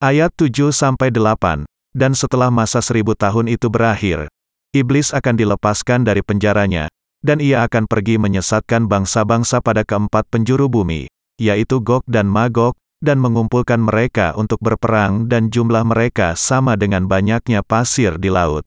Ayat 0.00 0.32
7-8 0.40 1.68
dan 1.92 2.16
setelah 2.16 2.48
masa 2.48 2.80
seribu 2.80 3.12
tahun 3.12 3.52
itu 3.52 3.68
berakhir, 3.68 4.32
iblis 4.72 5.12
akan 5.12 5.36
dilepaskan 5.36 6.08
dari 6.08 6.24
penjaranya, 6.24 6.88
dan 7.22 7.38
ia 7.38 7.62
akan 7.64 7.86
pergi 7.86 8.18
menyesatkan 8.18 8.90
bangsa-bangsa 8.90 9.62
pada 9.62 9.86
keempat 9.86 10.26
penjuru 10.28 10.66
bumi, 10.66 11.06
yaitu 11.38 11.78
Gog 11.78 12.02
dan 12.10 12.26
Magog, 12.26 12.74
dan 13.02 13.18
mengumpulkan 13.18 13.82
mereka 13.82 14.34
untuk 14.38 14.62
berperang 14.62 15.26
dan 15.26 15.50
jumlah 15.50 15.82
mereka 15.82 16.38
sama 16.38 16.78
dengan 16.78 17.10
banyaknya 17.10 17.66
pasir 17.66 18.14
di 18.18 18.30
laut. 18.30 18.62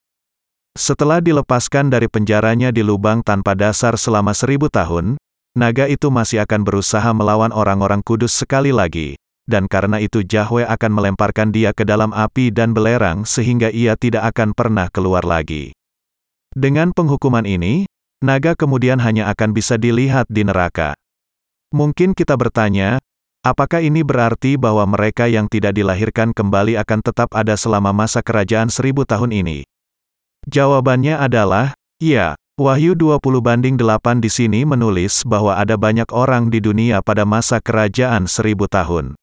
Setelah 0.76 1.24
dilepaskan 1.24 1.88
dari 1.88 2.12
penjaranya 2.12 2.76
di 2.76 2.84
lubang 2.84 3.24
tanpa 3.24 3.56
dasar 3.56 3.96
selama 3.96 4.36
seribu 4.36 4.68
tahun, 4.68 5.16
naga 5.56 5.88
itu 5.88 6.12
masih 6.12 6.44
akan 6.44 6.68
berusaha 6.68 7.08
melawan 7.16 7.56
orang-orang 7.56 8.04
kudus 8.04 8.36
sekali 8.36 8.76
lagi, 8.76 9.16
dan 9.48 9.72
karena 9.72 10.04
itu 10.04 10.20
Yahweh 10.20 10.68
akan 10.68 10.92
melemparkan 10.92 11.56
dia 11.56 11.72
ke 11.72 11.88
dalam 11.88 12.12
api 12.12 12.52
dan 12.52 12.76
belerang 12.76 13.24
sehingga 13.24 13.72
ia 13.72 13.96
tidak 13.96 14.36
akan 14.36 14.52
pernah 14.52 14.92
keluar 14.92 15.24
lagi. 15.24 15.72
Dengan 16.52 16.92
penghukuman 16.92 17.48
ini, 17.48 17.88
naga 18.26 18.58
kemudian 18.58 18.98
hanya 18.98 19.30
akan 19.30 19.54
bisa 19.54 19.78
dilihat 19.78 20.26
di 20.26 20.42
neraka. 20.42 20.98
Mungkin 21.70 22.18
kita 22.18 22.34
bertanya, 22.34 22.98
apakah 23.46 23.86
ini 23.86 24.02
berarti 24.02 24.58
bahwa 24.58 24.90
mereka 24.90 25.30
yang 25.30 25.46
tidak 25.46 25.78
dilahirkan 25.78 26.34
kembali 26.34 26.82
akan 26.82 27.00
tetap 27.06 27.30
ada 27.38 27.54
selama 27.54 27.94
masa 27.94 28.26
kerajaan 28.26 28.74
seribu 28.74 29.06
tahun 29.06 29.30
ini? 29.30 29.70
Jawabannya 30.50 31.22
adalah, 31.22 31.78
ya, 32.02 32.34
Wahyu 32.56 32.96
20 32.96 33.20
banding 33.44 33.76
8 33.76 34.24
di 34.24 34.32
sini 34.32 34.64
menulis 34.64 35.28
bahwa 35.28 35.60
ada 35.60 35.76
banyak 35.76 36.08
orang 36.16 36.48
di 36.48 36.64
dunia 36.64 37.04
pada 37.04 37.28
masa 37.28 37.60
kerajaan 37.60 38.32
seribu 38.32 38.72
tahun. 38.72 39.20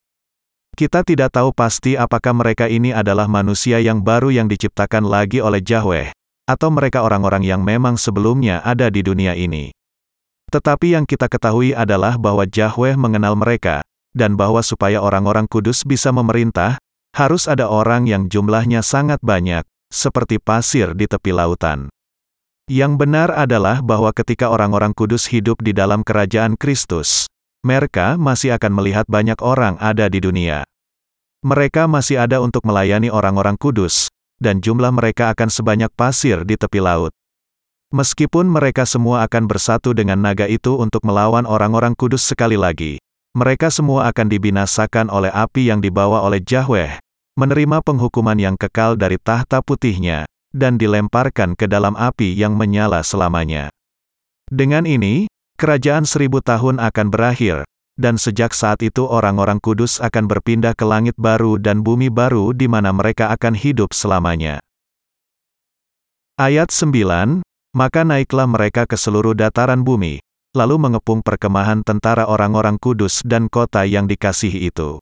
Kita 0.77 1.01
tidak 1.01 1.33
tahu 1.33 1.49
pasti 1.49 1.97
apakah 1.97 2.37
mereka 2.37 2.69
ini 2.69 2.93
adalah 2.93 3.25
manusia 3.25 3.81
yang 3.81 4.05
baru 4.05 4.29
yang 4.29 4.45
diciptakan 4.45 5.09
lagi 5.09 5.41
oleh 5.41 5.65
Yahweh, 5.65 6.13
atau 6.43 6.69
mereka 6.71 7.03
orang-orang 7.03 7.43
yang 7.43 7.63
memang 7.63 7.95
sebelumnya 7.95 8.59
ada 8.63 8.91
di 8.91 8.99
dunia 8.99 9.35
ini. 9.35 9.71
Tetapi 10.51 10.93
yang 10.93 11.05
kita 11.09 11.31
ketahui 11.31 11.73
adalah 11.73 12.19
bahwa 12.19 12.45
Yahweh 12.45 12.93
mengenal 12.93 13.33
mereka, 13.33 13.81
dan 14.13 14.37
bahwa 14.37 14.61
supaya 14.61 15.01
orang-orang 15.01 15.49
kudus 15.49 15.81
bisa 15.81 16.13
memerintah, 16.13 16.77
harus 17.17 17.49
ada 17.49 17.65
orang 17.69 18.05
yang 18.05 18.29
jumlahnya 18.29 18.85
sangat 18.85 19.17
banyak, 19.25 19.65
seperti 19.89 20.37
pasir 20.37 20.93
di 20.93 21.09
tepi 21.09 21.33
lautan. 21.33 21.89
Yang 22.69 22.93
benar 23.01 23.33
adalah 23.33 23.83
bahwa 23.83 24.13
ketika 24.13 24.47
orang-orang 24.47 24.95
kudus 24.95 25.27
hidup 25.27 25.59
di 25.59 25.73
dalam 25.75 26.05
kerajaan 26.05 26.55
Kristus, 26.55 27.27
mereka 27.65 28.15
masih 28.15 28.55
akan 28.55 28.71
melihat 28.77 29.09
banyak 29.09 29.41
orang 29.41 29.75
ada 29.81 30.05
di 30.07 30.21
dunia. 30.21 30.63
Mereka 31.43 31.91
masih 31.91 32.23
ada 32.23 32.39
untuk 32.39 32.63
melayani 32.63 33.11
orang-orang 33.11 33.59
kudus, 33.59 34.12
dan 34.39 34.61
jumlah 34.61 34.89
mereka 34.89 35.33
akan 35.33 35.49
sebanyak 35.51 35.91
pasir 35.93 36.45
di 36.47 36.55
tepi 36.55 36.79
laut. 36.79 37.11
Meskipun 37.93 38.49
mereka 38.49 38.89
semua 38.89 39.21
akan 39.25 39.45
bersatu 39.45 39.93
dengan 39.93 40.17
naga 40.17 40.49
itu 40.49 40.79
untuk 40.79 41.05
melawan 41.05 41.45
orang-orang 41.45 41.93
kudus 41.93 42.25
sekali 42.25 42.57
lagi, 42.57 42.97
mereka 43.37 43.69
semua 43.69 44.09
akan 44.09 44.29
dibinasakan 44.31 45.13
oleh 45.13 45.29
api 45.29 45.69
yang 45.69 45.77
dibawa 45.77 46.25
oleh 46.25 46.41
Yahweh, 46.41 46.97
menerima 47.37 47.85
penghukuman 47.85 48.37
yang 48.37 48.57
kekal 48.57 48.97
dari 48.97 49.21
tahta 49.21 49.61
putihnya, 49.61 50.25
dan 50.49 50.81
dilemparkan 50.81 51.53
ke 51.53 51.69
dalam 51.69 51.93
api 51.93 52.33
yang 52.33 52.57
menyala 52.57 53.05
selamanya. 53.05 53.69
Dengan 54.49 54.89
ini, 54.89 55.29
Kerajaan 55.53 56.01
seribu 56.01 56.41
tahun 56.41 56.81
akan 56.81 57.13
berakhir, 57.13 57.61
dan 57.99 58.17
sejak 58.17 58.57
saat 58.57 58.81
itu 58.81 59.05
orang-orang 59.05 59.61
kudus 59.61 60.01
akan 60.01 60.25
berpindah 60.25 60.73
ke 60.73 60.85
langit 60.85 61.13
baru 61.17 61.61
dan 61.61 61.85
bumi 61.85 62.09
baru 62.09 62.51
di 62.51 62.65
mana 62.65 62.89
mereka 62.89 63.29
akan 63.29 63.53
hidup 63.53 63.93
selamanya. 63.93 64.61
Ayat 66.33 66.73
9, 66.73 67.45
Maka 67.73 68.01
naiklah 68.05 68.49
mereka 68.49 68.89
ke 68.89 68.97
seluruh 68.97 69.37
dataran 69.37 69.81
bumi, 69.85 70.21
lalu 70.53 70.77
mengepung 70.77 71.25
perkemahan 71.25 71.81
tentara 71.81 72.29
orang-orang 72.29 72.77
kudus 72.77 73.25
dan 73.25 73.49
kota 73.49 73.85
yang 73.85 74.05
dikasihi 74.05 74.69
itu. 74.69 75.01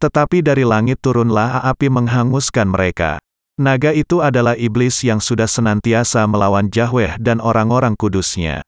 Tetapi 0.00 0.40
dari 0.40 0.64
langit 0.64 1.04
turunlah 1.04 1.62
api 1.68 1.92
menghanguskan 1.92 2.72
mereka. 2.72 3.20
Naga 3.60 3.92
itu 3.92 4.24
adalah 4.24 4.56
iblis 4.56 5.04
yang 5.04 5.20
sudah 5.20 5.44
senantiasa 5.44 6.24
melawan 6.24 6.72
Yahweh 6.72 7.20
dan 7.20 7.38
orang-orang 7.38 7.92
kudusnya. 8.00 8.64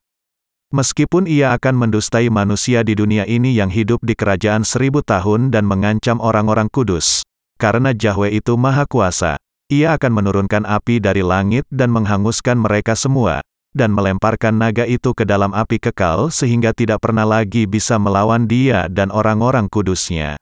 Meskipun 0.74 1.30
ia 1.30 1.54
akan 1.54 1.86
mendustai 1.86 2.26
manusia 2.34 2.82
di 2.82 2.98
dunia 2.98 3.22
ini 3.30 3.54
yang 3.54 3.70
hidup 3.70 4.02
di 4.02 4.18
kerajaan 4.18 4.66
seribu 4.66 5.06
tahun 5.06 5.54
dan 5.54 5.70
mengancam 5.70 6.18
orang-orang 6.18 6.66
kudus, 6.66 7.22
karena 7.62 7.94
Yahweh 7.94 8.34
itu 8.34 8.58
maha 8.58 8.82
kuasa, 8.82 9.38
ia 9.70 9.94
akan 9.94 10.10
menurunkan 10.10 10.66
api 10.66 10.98
dari 10.98 11.22
langit 11.22 11.62
dan 11.70 11.94
menghanguskan 11.94 12.58
mereka 12.58 12.98
semua, 12.98 13.38
dan 13.70 13.94
melemparkan 13.94 14.58
naga 14.58 14.82
itu 14.82 15.14
ke 15.14 15.22
dalam 15.22 15.54
api 15.54 15.78
kekal 15.78 16.34
sehingga 16.34 16.74
tidak 16.74 17.02
pernah 17.02 17.22
lagi 17.22 17.70
bisa 17.70 17.94
melawan 17.94 18.50
dia 18.50 18.90
dan 18.90 19.14
orang-orang 19.14 19.70
kudusnya. 19.70 20.34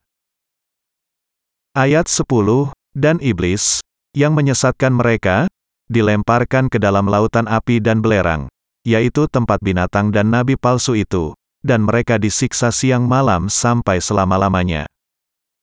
Ayat 1.76 2.08
10, 2.08 2.72
Dan 2.92 3.20
iblis, 3.20 3.84
yang 4.16 4.32
menyesatkan 4.32 4.96
mereka, 4.96 5.48
dilemparkan 5.92 6.68
ke 6.68 6.76
dalam 6.76 7.08
lautan 7.08 7.48
api 7.48 7.80
dan 7.80 8.04
belerang, 8.04 8.51
yaitu 8.82 9.30
tempat 9.30 9.62
binatang 9.62 10.10
dan 10.10 10.30
nabi 10.30 10.58
palsu 10.58 10.98
itu, 10.98 11.34
dan 11.62 11.86
mereka 11.86 12.18
disiksa 12.18 12.74
siang 12.74 13.06
malam 13.06 13.46
sampai 13.46 14.02
selama-lamanya. 14.02 14.90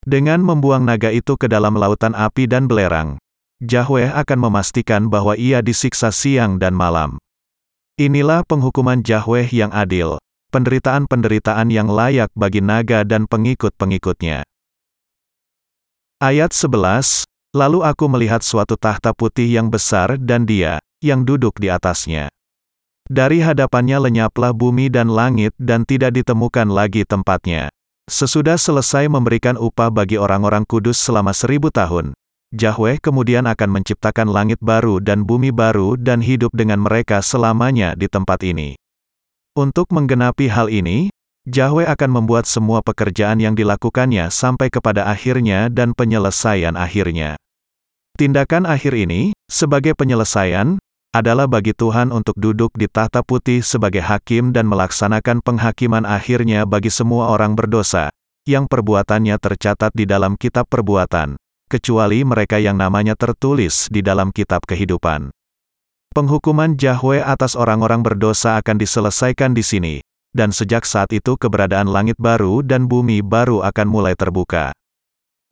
Dengan 0.07 0.39
membuang 0.39 0.87
naga 0.87 1.11
itu 1.11 1.35
ke 1.35 1.51
dalam 1.51 1.75
lautan 1.75 2.15
api 2.15 2.47
dan 2.47 2.71
belerang, 2.71 3.19
Yahweh 3.59 4.15
akan 4.15 4.39
memastikan 4.39 5.11
bahwa 5.11 5.35
ia 5.35 5.59
disiksa 5.59 6.15
siang 6.15 6.55
dan 6.55 6.71
malam. 6.71 7.19
Inilah 7.99 8.47
penghukuman 8.47 9.03
Yahweh 9.03 9.51
yang 9.51 9.75
adil, 9.75 10.23
penderitaan-penderitaan 10.55 11.67
yang 11.67 11.91
layak 11.91 12.31
bagi 12.31 12.63
naga 12.63 13.03
dan 13.03 13.27
pengikut-pengikutnya. 13.27 14.47
Ayat 16.23 16.55
11, 16.55 17.27
Lalu 17.49 17.81
aku 17.81 18.05
melihat 18.05 18.45
suatu 18.45 18.77
tahta 18.77 19.09
putih 19.09 19.49
yang 19.49 19.73
besar 19.73 20.21
dan 20.21 20.45
dia, 20.45 20.77
yang 21.01 21.25
duduk 21.25 21.57
di 21.57 21.65
atasnya. 21.65 22.29
Dari 23.09 23.41
hadapannya 23.41 24.05
lenyaplah 24.05 24.53
bumi 24.53 24.85
dan 24.93 25.09
langit 25.09 25.57
dan 25.57 25.81
tidak 25.81 26.13
ditemukan 26.13 26.69
lagi 26.69 27.09
tempatnya. 27.09 27.73
Sesudah 28.05 28.53
selesai 28.53 29.09
memberikan 29.09 29.57
upah 29.57 29.89
bagi 29.89 30.21
orang-orang 30.21 30.61
kudus 30.61 31.01
selama 31.01 31.33
seribu 31.33 31.73
tahun, 31.73 32.13
Yahweh 32.53 32.97
kemudian 32.97 33.49
akan 33.49 33.81
menciptakan 33.81 34.29
langit 34.29 34.57
baru 34.61 34.97
dan 34.97 35.21
bumi 35.21 35.49
baru 35.53 35.97
dan 35.97 36.21
hidup 36.21 36.49
dengan 36.53 36.81
mereka 36.81 37.21
selamanya 37.21 37.93
di 37.93 38.09
tempat 38.09 38.41
ini. 38.41 38.73
Untuk 39.53 39.93
menggenapi 39.93 40.49
hal 40.49 40.69
ini, 40.69 41.13
Yahweh 41.45 41.85
akan 41.85 42.09
membuat 42.09 42.49
semua 42.49 42.81
pekerjaan 42.81 43.37
yang 43.37 43.53
dilakukannya 43.53 44.33
sampai 44.33 44.69
kepada 44.73 45.09
akhirnya 45.09 45.69
dan 45.69 45.97
penyelesaian 45.97 46.73
akhirnya. 46.73 47.37
Tindakan 48.17 48.65
akhir 48.65 48.97
ini, 48.97 49.33
sebagai 49.45 49.93
penyelesaian, 49.93 50.81
adalah 51.09 51.49
bagi 51.49 51.73
Tuhan 51.73 52.13
untuk 52.13 52.37
duduk 52.37 52.77
di 52.77 52.85
tahta 52.85 53.25
putih 53.25 53.65
sebagai 53.65 54.05
hakim 54.05 54.53
dan 54.53 54.69
melaksanakan 54.69 55.41
penghakiman 55.41 56.05
akhirnya 56.05 56.69
bagi 56.69 56.93
semua 56.93 57.33
orang 57.33 57.57
berdosa, 57.57 58.13
yang 58.45 58.69
perbuatannya 58.69 59.33
tercatat 59.41 59.89
di 59.97 60.05
dalam 60.05 60.37
kitab 60.37 60.69
perbuatan, 60.69 61.33
kecuali 61.65 62.21
mereka 62.21 62.61
yang 62.61 62.77
namanya 62.77 63.17
tertulis 63.17 63.89
di 63.89 64.05
dalam 64.05 64.29
kitab 64.29 64.61
kehidupan. 64.69 65.33
Penghukuman 66.13 66.77
Yahweh 66.77 67.21
atas 67.21 67.53
orang-orang 67.53 68.01
berdosa 68.01 68.57
akan 68.61 68.77
diselesaikan 68.81 69.53
di 69.53 69.61
sini, 69.65 69.95
dan 70.33 70.53
sejak 70.53 70.85
saat 70.85 71.09
itu 71.09 71.37
keberadaan 71.37 71.89
langit 71.89 72.17
baru 72.21 72.61
dan 72.61 72.85
bumi 72.85 73.25
baru 73.25 73.65
akan 73.65 73.87
mulai 73.89 74.13
terbuka. 74.13 74.73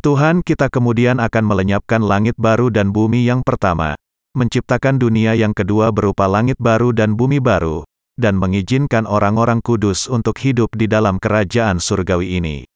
Tuhan 0.05 0.45
kita 0.45 0.69
kemudian 0.69 1.17
akan 1.17 1.43
melenyapkan 1.45 2.05
langit 2.05 2.37
baru 2.37 2.69
dan 2.69 2.93
bumi 2.93 3.25
yang 3.25 3.41
pertama, 3.41 3.97
menciptakan 4.37 5.01
dunia 5.01 5.33
yang 5.33 5.57
kedua 5.57 5.89
berupa 5.89 6.29
langit 6.29 6.61
baru 6.61 6.93
dan 6.93 7.17
bumi 7.17 7.41
baru, 7.41 7.81
dan 8.21 8.37
mengizinkan 8.37 9.09
orang-orang 9.09 9.65
kudus 9.65 10.05
untuk 10.05 10.37
hidup 10.37 10.69
di 10.77 10.85
dalam 10.85 11.17
kerajaan 11.17 11.81
surgawi 11.81 12.37
ini. 12.37 12.69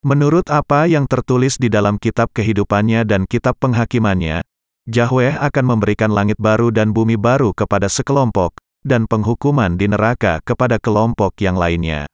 Menurut 0.00 0.48
apa 0.48 0.88
yang 0.88 1.04
tertulis 1.04 1.60
di 1.60 1.68
dalam 1.68 2.00
kitab 2.00 2.32
kehidupannya 2.32 3.04
dan 3.04 3.28
kitab 3.28 3.60
penghakimannya, 3.60 4.40
Yahweh 4.88 5.36
akan 5.36 5.64
memberikan 5.66 6.14
langit 6.14 6.40
baru 6.40 6.72
dan 6.72 6.96
bumi 6.96 7.20
baru 7.20 7.52
kepada 7.52 7.92
sekelompok, 7.92 8.56
dan 8.86 9.04
penghukuman 9.10 9.74
di 9.74 9.90
neraka 9.90 10.38
kepada 10.46 10.78
kelompok 10.78 11.34
yang 11.42 11.58
lainnya. 11.58 12.06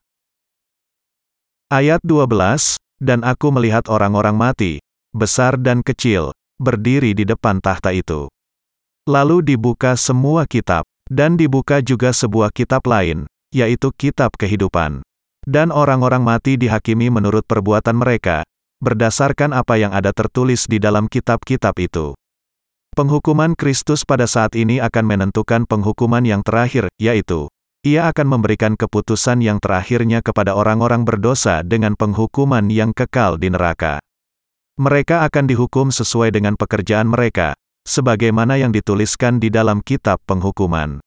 Ayat 1.69 2.01
12, 2.03 2.81
Dan 3.03 3.27
aku 3.27 3.51
melihat 3.51 3.91
orang-orang 3.91 4.39
mati, 4.39 4.79
besar 5.11 5.59
dan 5.59 5.83
kecil, 5.83 6.31
berdiri 6.57 7.13
di 7.13 7.27
depan 7.27 7.59
tahta 7.59 7.91
itu. 7.91 8.31
Lalu 9.03 9.43
dibuka 9.43 9.99
semua 9.99 10.47
kitab, 10.47 10.87
dan 11.11 11.35
dibuka 11.35 11.83
juga 11.83 12.15
sebuah 12.15 12.55
kitab 12.55 12.87
lain, 12.87 13.27
yaitu 13.51 13.91
kitab 13.91 14.31
kehidupan. 14.39 15.03
Dan 15.43 15.75
orang-orang 15.75 16.23
mati 16.23 16.55
dihakimi 16.55 17.11
menurut 17.11 17.43
perbuatan 17.43 17.99
mereka, 17.99 18.47
berdasarkan 18.79 19.59
apa 19.59 19.75
yang 19.75 19.91
ada 19.91 20.15
tertulis 20.15 20.71
di 20.71 20.79
dalam 20.79 21.11
kitab-kitab 21.11 21.75
itu. 21.83 22.15
Penghukuman 22.95 23.59
Kristus 23.59 24.07
pada 24.07 24.31
saat 24.31 24.55
ini 24.55 24.79
akan 24.79 25.03
menentukan 25.03 25.67
penghukuman 25.67 26.23
yang 26.23 26.47
terakhir, 26.47 26.87
yaitu, 27.03 27.51
ia 27.83 28.07
akan 28.07 28.39
memberikan 28.39 28.79
keputusan 28.79 29.43
yang 29.43 29.59
terakhirnya 29.59 30.23
kepada 30.23 30.55
orang-orang 30.55 31.03
berdosa 31.03 31.67
dengan 31.67 31.99
penghukuman 31.99 32.71
yang 32.71 32.95
kekal 32.95 33.35
di 33.35 33.51
neraka. 33.51 33.99
Mereka 34.79 35.27
akan 35.27 35.51
dihukum 35.51 35.91
sesuai 35.91 36.31
dengan 36.31 36.55
pekerjaan 36.55 37.11
mereka, 37.11 37.59
sebagaimana 37.87 38.59
yang 38.59 38.71
dituliskan 38.71 39.43
di 39.43 39.51
dalam 39.51 39.83
kitab 39.83 40.23
penghukuman. 40.27 41.03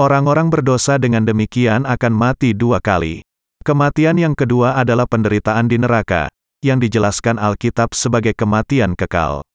Orang-orang 0.00 0.48
berdosa 0.48 0.96
dengan 0.96 1.28
demikian 1.28 1.84
akan 1.84 2.12
mati 2.16 2.56
dua 2.56 2.80
kali. 2.80 3.20
Kematian 3.62 4.18
yang 4.18 4.34
kedua 4.34 4.74
adalah 4.74 5.06
penderitaan 5.06 5.70
di 5.70 5.78
neraka, 5.78 6.26
yang 6.64 6.82
dijelaskan 6.82 7.38
Alkitab 7.38 7.94
sebagai 7.94 8.34
kematian 8.34 8.98
kekal. 8.98 9.46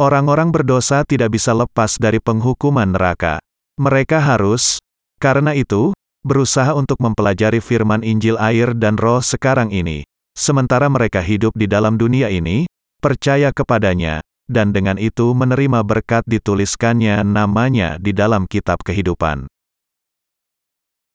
Orang-orang 0.00 0.52
berdosa 0.52 1.04
tidak 1.04 1.36
bisa 1.36 1.52
lepas 1.52 2.00
dari 2.00 2.20
penghukuman 2.20 2.96
neraka. 2.96 3.40
Mereka 3.80 4.20
harus, 4.20 4.80
karena 5.20 5.52
itu, 5.52 5.92
berusaha 6.20 6.72
untuk 6.76 7.00
mempelajari 7.00 7.60
firman 7.64 8.04
Injil 8.04 8.36
air 8.36 8.76
dan 8.76 8.96
roh 9.00 9.24
sekarang 9.24 9.72
ini. 9.72 10.04
Sementara 10.36 10.88
mereka 10.88 11.20
hidup 11.20 11.52
di 11.56 11.68
dalam 11.68 12.00
dunia 12.00 12.32
ini, 12.32 12.64
percaya 13.00 13.52
kepadanya, 13.52 14.24
dan 14.50 14.74
dengan 14.74 14.98
itu 14.98 15.30
menerima 15.30 15.86
berkat 15.86 16.26
dituliskannya 16.26 17.22
namanya 17.22 18.02
di 18.02 18.10
dalam 18.10 18.50
kitab 18.50 18.82
kehidupan. 18.82 19.46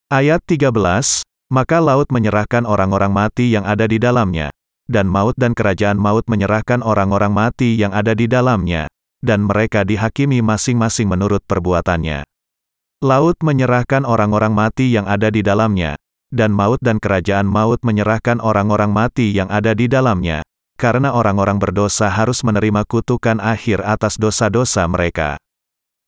Ayat 0.08 0.40
13, 0.48 0.72
Maka 1.52 1.78
laut 1.84 2.08
menyerahkan 2.10 2.64
orang-orang 2.64 3.12
mati 3.12 3.52
yang 3.52 3.68
ada 3.68 3.86
di 3.86 4.00
dalamnya, 4.00 4.50
dan 4.88 5.06
maut 5.06 5.36
dan 5.36 5.52
kerajaan 5.52 6.00
maut 6.00 6.24
menyerahkan 6.32 6.80
orang-orang 6.82 7.36
mati 7.36 7.76
yang 7.76 7.92
ada 7.92 8.16
di 8.16 8.26
dalamnya, 8.26 8.88
dan 9.20 9.44
mereka 9.44 9.84
dihakimi 9.84 10.40
masing-masing 10.40 11.06
menurut 11.06 11.44
perbuatannya. 11.46 12.24
Laut 13.04 13.38
menyerahkan 13.44 14.08
orang-orang 14.08 14.56
mati 14.56 14.96
yang 14.96 15.06
ada 15.06 15.28
di 15.30 15.46
dalamnya, 15.46 16.00
dan 16.34 16.50
maut 16.50 16.82
dan 16.82 16.98
kerajaan 16.98 17.46
maut 17.46 17.84
menyerahkan 17.86 18.42
orang-orang 18.42 18.90
mati 18.90 19.36
yang 19.36 19.52
ada 19.52 19.78
di 19.78 19.86
dalamnya, 19.86 20.42
karena 20.76 21.16
orang-orang 21.16 21.60
berdosa 21.60 22.12
harus 22.12 22.44
menerima 22.44 22.84
kutukan 22.88 23.40
akhir 23.40 23.84
atas 23.84 24.20
dosa-dosa 24.20 24.88
mereka. 24.88 25.40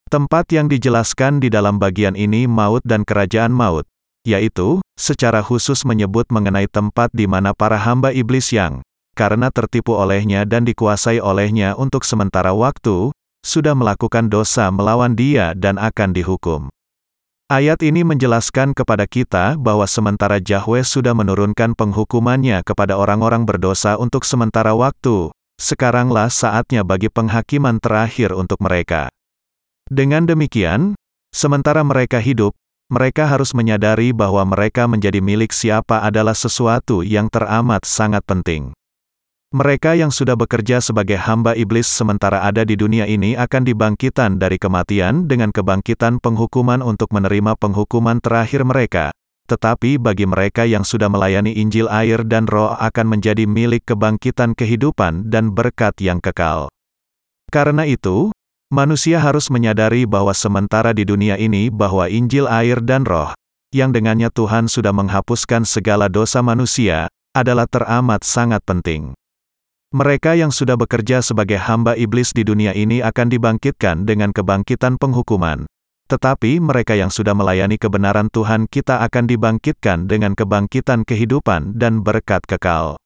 Tempat 0.08 0.56
yang 0.56 0.72
dijelaskan 0.72 1.44
di 1.44 1.52
dalam 1.52 1.80
bagian 1.80 2.16
ini 2.16 2.48
maut 2.48 2.80
dan 2.88 3.04
kerajaan 3.04 3.52
maut, 3.52 3.84
yaitu, 4.24 4.80
secara 4.96 5.44
khusus 5.44 5.84
menyebut 5.84 6.28
mengenai 6.32 6.72
tempat 6.72 7.12
di 7.12 7.28
mana 7.28 7.52
para 7.52 7.76
hamba 7.76 8.16
iblis 8.16 8.56
yang, 8.56 8.80
karena 9.16 9.52
tertipu 9.52 9.96
olehnya 9.96 10.48
dan 10.48 10.64
dikuasai 10.64 11.20
olehnya 11.20 11.76
untuk 11.76 12.08
sementara 12.08 12.56
waktu, 12.56 13.12
sudah 13.44 13.76
melakukan 13.76 14.32
dosa 14.32 14.72
melawan 14.72 15.16
dia 15.16 15.56
dan 15.56 15.76
akan 15.76 16.12
dihukum. 16.16 16.68
Ayat 17.48 17.80
ini 17.80 18.04
menjelaskan 18.04 18.76
kepada 18.76 19.08
kita 19.08 19.56
bahwa 19.56 19.88
sementara 19.88 20.36
Yahweh 20.36 20.84
sudah 20.84 21.16
menurunkan 21.16 21.80
penghukumannya 21.80 22.60
kepada 22.68 23.00
orang-orang 23.00 23.48
berdosa 23.48 23.96
untuk 23.96 24.28
sementara 24.28 24.76
waktu, 24.76 25.32
sekaranglah 25.56 26.28
saatnya 26.28 26.84
bagi 26.84 27.08
penghakiman 27.08 27.80
terakhir 27.80 28.36
untuk 28.36 28.60
mereka. 28.60 29.08
Dengan 29.88 30.28
demikian, 30.28 31.00
sementara 31.32 31.88
mereka 31.88 32.20
hidup, 32.20 32.52
mereka 32.92 33.32
harus 33.32 33.56
menyadari 33.56 34.12
bahwa 34.12 34.44
mereka 34.44 34.84
menjadi 34.84 35.24
milik 35.24 35.56
siapa 35.56 36.04
adalah 36.04 36.36
sesuatu 36.36 37.00
yang 37.00 37.32
teramat 37.32 37.88
sangat 37.88 38.28
penting. 38.28 38.76
Mereka 39.56 39.96
yang 39.96 40.12
sudah 40.12 40.36
bekerja 40.36 40.84
sebagai 40.84 41.16
hamba 41.16 41.56
iblis 41.56 41.88
sementara 41.88 42.44
ada 42.44 42.68
di 42.68 42.76
dunia 42.76 43.08
ini 43.08 43.40
akan 43.40 43.64
dibangkitan 43.64 44.36
dari 44.36 44.60
kematian 44.60 45.28
dengan 45.28 45.56
kebangkitan 45.56 46.20
penghukuman 46.20 46.84
untuk 46.84 47.16
menerima 47.16 47.56
penghukuman 47.56 48.20
terakhir 48.20 48.68
mereka. 48.68 49.16
Tetapi 49.48 49.96
bagi 49.96 50.28
mereka 50.28 50.68
yang 50.68 50.84
sudah 50.84 51.08
melayani 51.08 51.56
Injil 51.56 51.88
air 51.88 52.28
dan 52.28 52.44
roh 52.52 52.76
akan 52.76 53.08
menjadi 53.08 53.48
milik 53.48 53.88
kebangkitan 53.88 54.52
kehidupan 54.52 55.32
dan 55.32 55.56
berkat 55.56 55.96
yang 56.04 56.20
kekal. 56.20 56.68
Karena 57.48 57.88
itu, 57.88 58.36
Manusia 58.68 59.24
harus 59.24 59.48
menyadari 59.48 60.04
bahwa 60.04 60.36
sementara 60.36 60.92
di 60.92 61.08
dunia 61.08 61.40
ini 61.40 61.72
bahwa 61.72 62.12
Injil 62.12 62.52
air 62.52 62.84
dan 62.84 63.08
roh, 63.08 63.32
yang 63.72 63.96
dengannya 63.96 64.28
Tuhan 64.28 64.68
sudah 64.68 64.92
menghapuskan 64.92 65.64
segala 65.64 66.12
dosa 66.12 66.44
manusia, 66.44 67.08
adalah 67.32 67.64
teramat 67.64 68.28
sangat 68.28 68.60
penting. 68.68 69.16
Mereka 69.96 70.36
yang 70.36 70.52
sudah 70.52 70.76
bekerja 70.76 71.24
sebagai 71.24 71.56
hamba 71.64 71.96
iblis 71.96 72.36
di 72.36 72.44
dunia 72.44 72.76
ini 72.76 73.00
akan 73.00 73.32
dibangkitkan 73.32 74.04
dengan 74.04 74.36
kebangkitan 74.36 75.00
penghukuman. 75.00 75.64
Tetapi 76.12 76.60
mereka 76.60 76.92
yang 77.00 77.08
sudah 77.08 77.32
melayani 77.32 77.80
kebenaran 77.80 78.28
Tuhan 78.28 78.68
kita 78.68 79.00
akan 79.08 79.32
dibangkitkan 79.32 80.12
dengan 80.12 80.36
kebangkitan 80.36 81.08
kehidupan 81.08 81.80
dan 81.80 82.04
berkat 82.04 82.44
kekal. 82.44 83.00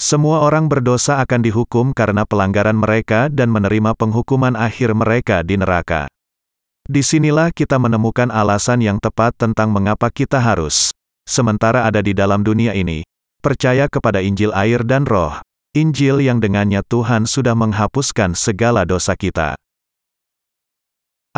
Semua 0.00 0.40
orang 0.48 0.72
berdosa 0.72 1.20
akan 1.20 1.44
dihukum 1.44 1.92
karena 1.92 2.24
pelanggaran 2.24 2.80
mereka 2.80 3.28
dan 3.28 3.52
menerima 3.52 3.92
penghukuman 3.92 4.56
akhir 4.56 4.96
mereka 4.96 5.44
di 5.44 5.60
neraka. 5.60 6.08
Di 6.88 7.04
sinilah 7.04 7.52
kita 7.52 7.76
menemukan 7.76 8.32
alasan 8.32 8.80
yang 8.80 8.96
tepat 8.96 9.36
tentang 9.36 9.68
mengapa 9.68 10.08
kita 10.08 10.40
harus, 10.40 10.88
sementara 11.28 11.84
ada 11.84 12.00
di 12.00 12.16
dalam 12.16 12.40
dunia 12.40 12.72
ini, 12.72 13.04
percaya 13.44 13.92
kepada 13.92 14.24
Injil 14.24 14.56
air 14.56 14.80
dan 14.88 15.04
roh, 15.04 15.36
Injil 15.78 16.18
yang 16.18 16.42
dengannya 16.42 16.82
Tuhan 16.82 17.22
sudah 17.22 17.54
menghapuskan 17.54 18.34
segala 18.34 18.82
dosa 18.82 19.14
kita. 19.14 19.54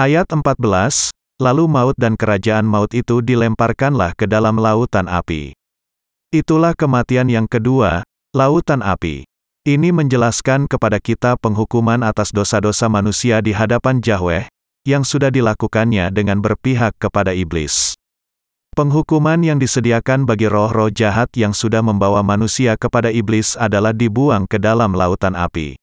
Ayat 0.01 0.33
14, 0.33 1.13
Lalu 1.41 1.65
maut 1.69 1.97
dan 2.01 2.17
kerajaan 2.17 2.65
maut 2.65 2.89
itu 2.97 3.21
dilemparkanlah 3.21 4.17
ke 4.17 4.25
dalam 4.25 4.57
lautan 4.57 5.13
api. 5.13 5.53
Itulah 6.33 6.73
kematian 6.73 7.29
yang 7.29 7.45
kedua, 7.45 8.01
Lautan 8.33 8.81
api. 8.81 9.29
Ini 9.69 9.93
menjelaskan 9.93 10.65
kepada 10.65 10.97
kita 11.05 11.37
penghukuman 11.37 12.01
atas 12.01 12.33
dosa-dosa 12.33 12.89
manusia 12.89 13.45
di 13.45 13.53
hadapan 13.53 14.01
Yahweh, 14.01 14.49
yang 14.89 15.05
sudah 15.05 15.29
dilakukannya 15.29 16.09
dengan 16.09 16.41
berpihak 16.41 16.97
kepada 16.97 17.37
iblis. 17.37 18.00
Penghukuman 18.71 19.43
yang 19.43 19.59
disediakan 19.59 20.31
bagi 20.31 20.47
roh-roh 20.47 20.95
jahat 20.95 21.35
yang 21.35 21.51
sudah 21.51 21.83
membawa 21.83 22.23
manusia 22.23 22.79
kepada 22.79 23.11
iblis 23.11 23.59
adalah 23.59 23.91
dibuang 23.91 24.47
ke 24.47 24.63
dalam 24.63 24.95
lautan 24.95 25.35
api. 25.35 25.75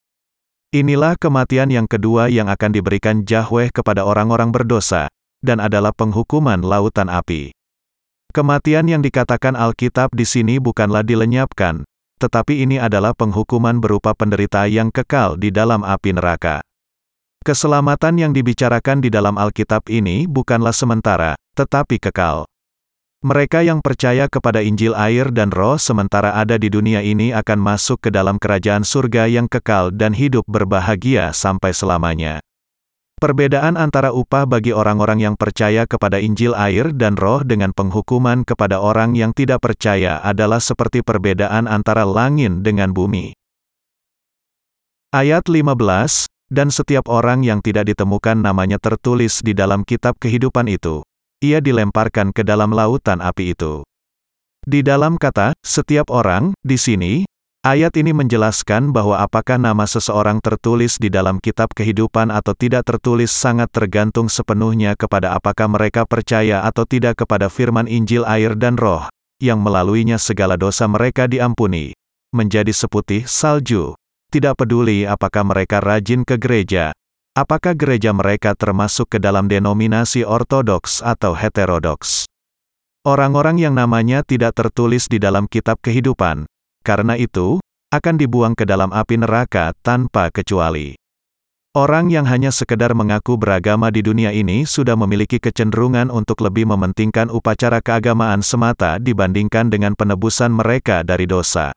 Inilah 0.71 1.19
kematian 1.19 1.67
yang 1.67 1.83
kedua 1.83 2.31
yang 2.31 2.47
akan 2.47 2.71
diberikan 2.71 3.27
Yahweh 3.27 3.75
kepada 3.75 4.07
orang-orang 4.07 4.55
berdosa, 4.55 5.11
dan 5.43 5.59
adalah 5.59 5.91
penghukuman 5.91 6.63
lautan 6.63 7.11
api. 7.11 7.51
Kematian 8.31 8.87
yang 8.87 9.03
dikatakan 9.03 9.59
Alkitab 9.59 10.15
di 10.15 10.23
sini 10.23 10.55
bukanlah 10.55 11.03
dilenyapkan, 11.03 11.83
tetapi 12.23 12.63
ini 12.63 12.79
adalah 12.79 13.11
penghukuman 13.11 13.83
berupa 13.83 14.15
penderita 14.15 14.63
yang 14.63 14.95
kekal 14.95 15.35
di 15.35 15.51
dalam 15.51 15.83
api 15.83 16.15
neraka. 16.15 16.63
Keselamatan 17.43 18.15
yang 18.15 18.31
dibicarakan 18.31 19.03
di 19.03 19.11
dalam 19.11 19.35
Alkitab 19.35 19.87
ini 19.91 20.23
bukanlah 20.23 20.75
sementara, 20.75 21.35
tetapi 21.55 21.99
kekal. 21.99 22.47
Mereka 23.27 23.59
yang 23.59 23.83
percaya 23.83 24.31
kepada 24.31 24.63
Injil 24.63 24.95
air 24.95 25.27
dan 25.35 25.51
roh 25.51 25.75
sementara 25.75 26.31
ada 26.31 26.55
di 26.55 26.71
dunia 26.71 27.03
ini 27.03 27.35
akan 27.35 27.59
masuk 27.59 28.07
ke 28.07 28.09
dalam 28.09 28.39
kerajaan 28.39 28.87
surga 28.87 29.27
yang 29.27 29.51
kekal 29.51 29.91
dan 29.91 30.15
hidup 30.15 30.47
berbahagia 30.47 31.35
sampai 31.35 31.75
selamanya. 31.75 32.39
Perbedaan 33.19 33.75
antara 33.75 34.15
upah 34.15 34.47
bagi 34.47 34.71
orang-orang 34.71 35.27
yang 35.27 35.35
percaya 35.35 35.83
kepada 35.83 36.23
Injil 36.23 36.55
air 36.55 36.95
dan 36.95 37.19
roh 37.19 37.43
dengan 37.43 37.75
penghukuman 37.75 38.47
kepada 38.47 38.79
orang 38.79 39.11
yang 39.11 39.35
tidak 39.35 39.59
percaya 39.59 40.23
adalah 40.23 40.63
seperti 40.63 41.03
perbedaan 41.03 41.67
antara 41.67 42.07
langit 42.07 42.63
dengan 42.63 42.95
bumi. 42.95 43.35
Ayat 45.11 45.51
15, 45.51 46.31
dan 46.47 46.71
setiap 46.71 47.11
orang 47.11 47.43
yang 47.43 47.59
tidak 47.59 47.91
ditemukan 47.91 48.39
namanya 48.39 48.79
tertulis 48.79 49.43
di 49.43 49.51
dalam 49.51 49.83
kitab 49.83 50.15
kehidupan 50.15 50.71
itu, 50.71 51.03
ia 51.43 51.61
dilemparkan 51.61 52.33
ke 52.33 52.41
dalam 52.41 52.73
lautan 52.73 53.21
api 53.21 53.53
itu. 53.53 53.85
Di 54.67 54.83
dalam 54.83 55.15
kata, 55.15 55.55
setiap 55.63 56.09
orang, 56.11 56.51
di 56.65 56.75
sini, 56.75 57.13
Ayat 57.67 57.99
ini 57.99 58.15
menjelaskan 58.15 58.95
bahwa 58.95 59.19
apakah 59.19 59.59
nama 59.59 59.83
seseorang 59.83 60.39
tertulis 60.39 60.95
di 60.95 61.11
dalam 61.11 61.35
kitab 61.35 61.73
kehidupan 61.75 62.31
atau 62.31 62.55
tidak 62.55 62.87
tertulis 62.87 63.27
sangat 63.27 63.67
tergantung 63.75 64.31
sepenuhnya 64.31 64.95
kepada 64.95 65.35
apakah 65.35 65.67
mereka 65.67 66.07
percaya 66.07 66.63
atau 66.63 66.87
tidak 66.87 67.19
kepada 67.19 67.51
firman 67.51 67.83
Injil 67.83 68.23
air 68.23 68.55
dan 68.55 68.79
roh, 68.79 69.11
yang 69.43 69.59
melaluinya 69.59 70.15
segala 70.15 70.55
dosa 70.55 70.87
mereka 70.87 71.27
diampuni, 71.27 71.91
menjadi 72.31 72.71
seputih 72.71 73.27
salju. 73.27 73.99
Tidak 74.31 74.55
peduli 74.55 75.03
apakah 75.03 75.43
mereka 75.43 75.83
rajin 75.83 76.23
ke 76.23 76.39
gereja, 76.39 76.95
apakah 77.37 77.77
gereja 77.77 78.09
mereka 78.17 78.57
termasuk 78.57 79.13
ke 79.13 79.17
dalam 79.21 79.45
denominasi 79.45 80.25
ortodoks 80.25 81.05
atau 81.05 81.37
heterodoks. 81.37 82.25
Orang-orang 83.05 83.61
yang 83.61 83.77
namanya 83.77 84.25
tidak 84.25 84.57
tertulis 84.57 85.05
di 85.05 85.21
dalam 85.21 85.45
kitab 85.45 85.77
kehidupan, 85.85 86.49
karena 86.81 87.13
itu, 87.13 87.61
akan 87.93 88.17
dibuang 88.17 88.57
ke 88.57 88.65
dalam 88.65 88.89
api 88.89 89.21
neraka 89.21 89.71
tanpa 89.85 90.33
kecuali. 90.33 90.97
Orang 91.77 92.09
yang 92.09 92.25
hanya 92.25 92.49
sekedar 92.49 92.97
mengaku 92.97 93.37
beragama 93.37 93.93
di 93.93 94.01
dunia 94.01 94.33
ini 94.33 94.65
sudah 94.65 94.97
memiliki 94.97 95.37
kecenderungan 95.37 96.09
untuk 96.09 96.41
lebih 96.41 96.65
mementingkan 96.65 97.29
upacara 97.29 97.85
keagamaan 97.85 98.41
semata 98.41 98.97
dibandingkan 98.97 99.69
dengan 99.69 99.93
penebusan 99.93 100.49
mereka 100.49 101.05
dari 101.05 101.29
dosa. 101.29 101.69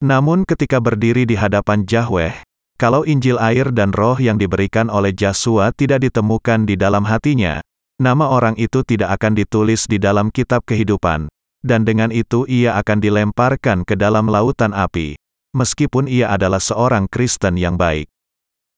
Namun 0.00 0.48
ketika 0.48 0.80
berdiri 0.80 1.28
di 1.28 1.36
hadapan 1.36 1.84
Yahweh, 1.84 2.47
kalau 2.78 3.02
Injil 3.02 3.42
air 3.42 3.74
dan 3.74 3.90
roh 3.90 4.14
yang 4.22 4.38
diberikan 4.38 4.86
oleh 4.86 5.10
Yasua 5.10 5.74
tidak 5.74 6.06
ditemukan 6.06 6.62
di 6.62 6.78
dalam 6.78 7.02
hatinya, 7.10 7.58
nama 7.98 8.30
orang 8.30 8.54
itu 8.54 8.86
tidak 8.86 9.18
akan 9.18 9.34
ditulis 9.34 9.90
di 9.90 9.98
dalam 9.98 10.30
kitab 10.30 10.62
kehidupan, 10.62 11.26
dan 11.66 11.82
dengan 11.82 12.14
itu 12.14 12.46
ia 12.46 12.78
akan 12.78 13.02
dilemparkan 13.02 13.82
ke 13.82 13.98
dalam 13.98 14.30
lautan 14.30 14.70
api, 14.70 15.18
meskipun 15.58 16.06
ia 16.06 16.30
adalah 16.30 16.62
seorang 16.62 17.10
Kristen 17.10 17.58
yang 17.58 17.74
baik. 17.74 18.06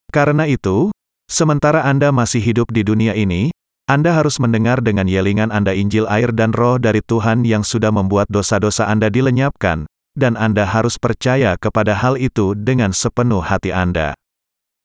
Karena 0.08 0.48
itu, 0.48 0.88
sementara 1.28 1.84
Anda 1.84 2.08
masih 2.08 2.40
hidup 2.40 2.72
di 2.72 2.80
dunia 2.80 3.12
ini, 3.12 3.52
Anda 3.84 4.16
harus 4.16 4.40
mendengar 4.40 4.80
dengan 4.80 5.12
yelingan 5.12 5.52
Anda 5.52 5.76
Injil 5.76 6.08
air 6.08 6.32
dan 6.32 6.56
roh 6.56 6.80
dari 6.80 7.04
Tuhan 7.04 7.44
yang 7.44 7.68
sudah 7.68 7.92
membuat 7.92 8.32
dosa-dosa 8.32 8.88
Anda 8.88 9.12
dilenyapkan, 9.12 9.84
dan 10.18 10.38
Anda 10.38 10.66
harus 10.68 10.98
percaya 11.00 11.54
kepada 11.56 11.96
hal 11.96 12.20
itu 12.20 12.52
dengan 12.58 12.90
sepenuh 12.94 13.42
hati 13.42 13.70
Anda. 13.74 14.12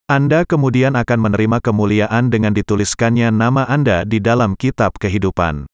Anda 0.06 0.46
kemudian 0.46 0.94
akan 0.94 1.20
menerima 1.30 1.58
kemuliaan 1.66 2.30
dengan 2.30 2.54
dituliskannya 2.54 3.34
nama 3.34 3.66
Anda 3.66 4.06
di 4.06 4.22
dalam 4.22 4.54
kitab 4.54 5.02
kehidupan. 5.02 5.66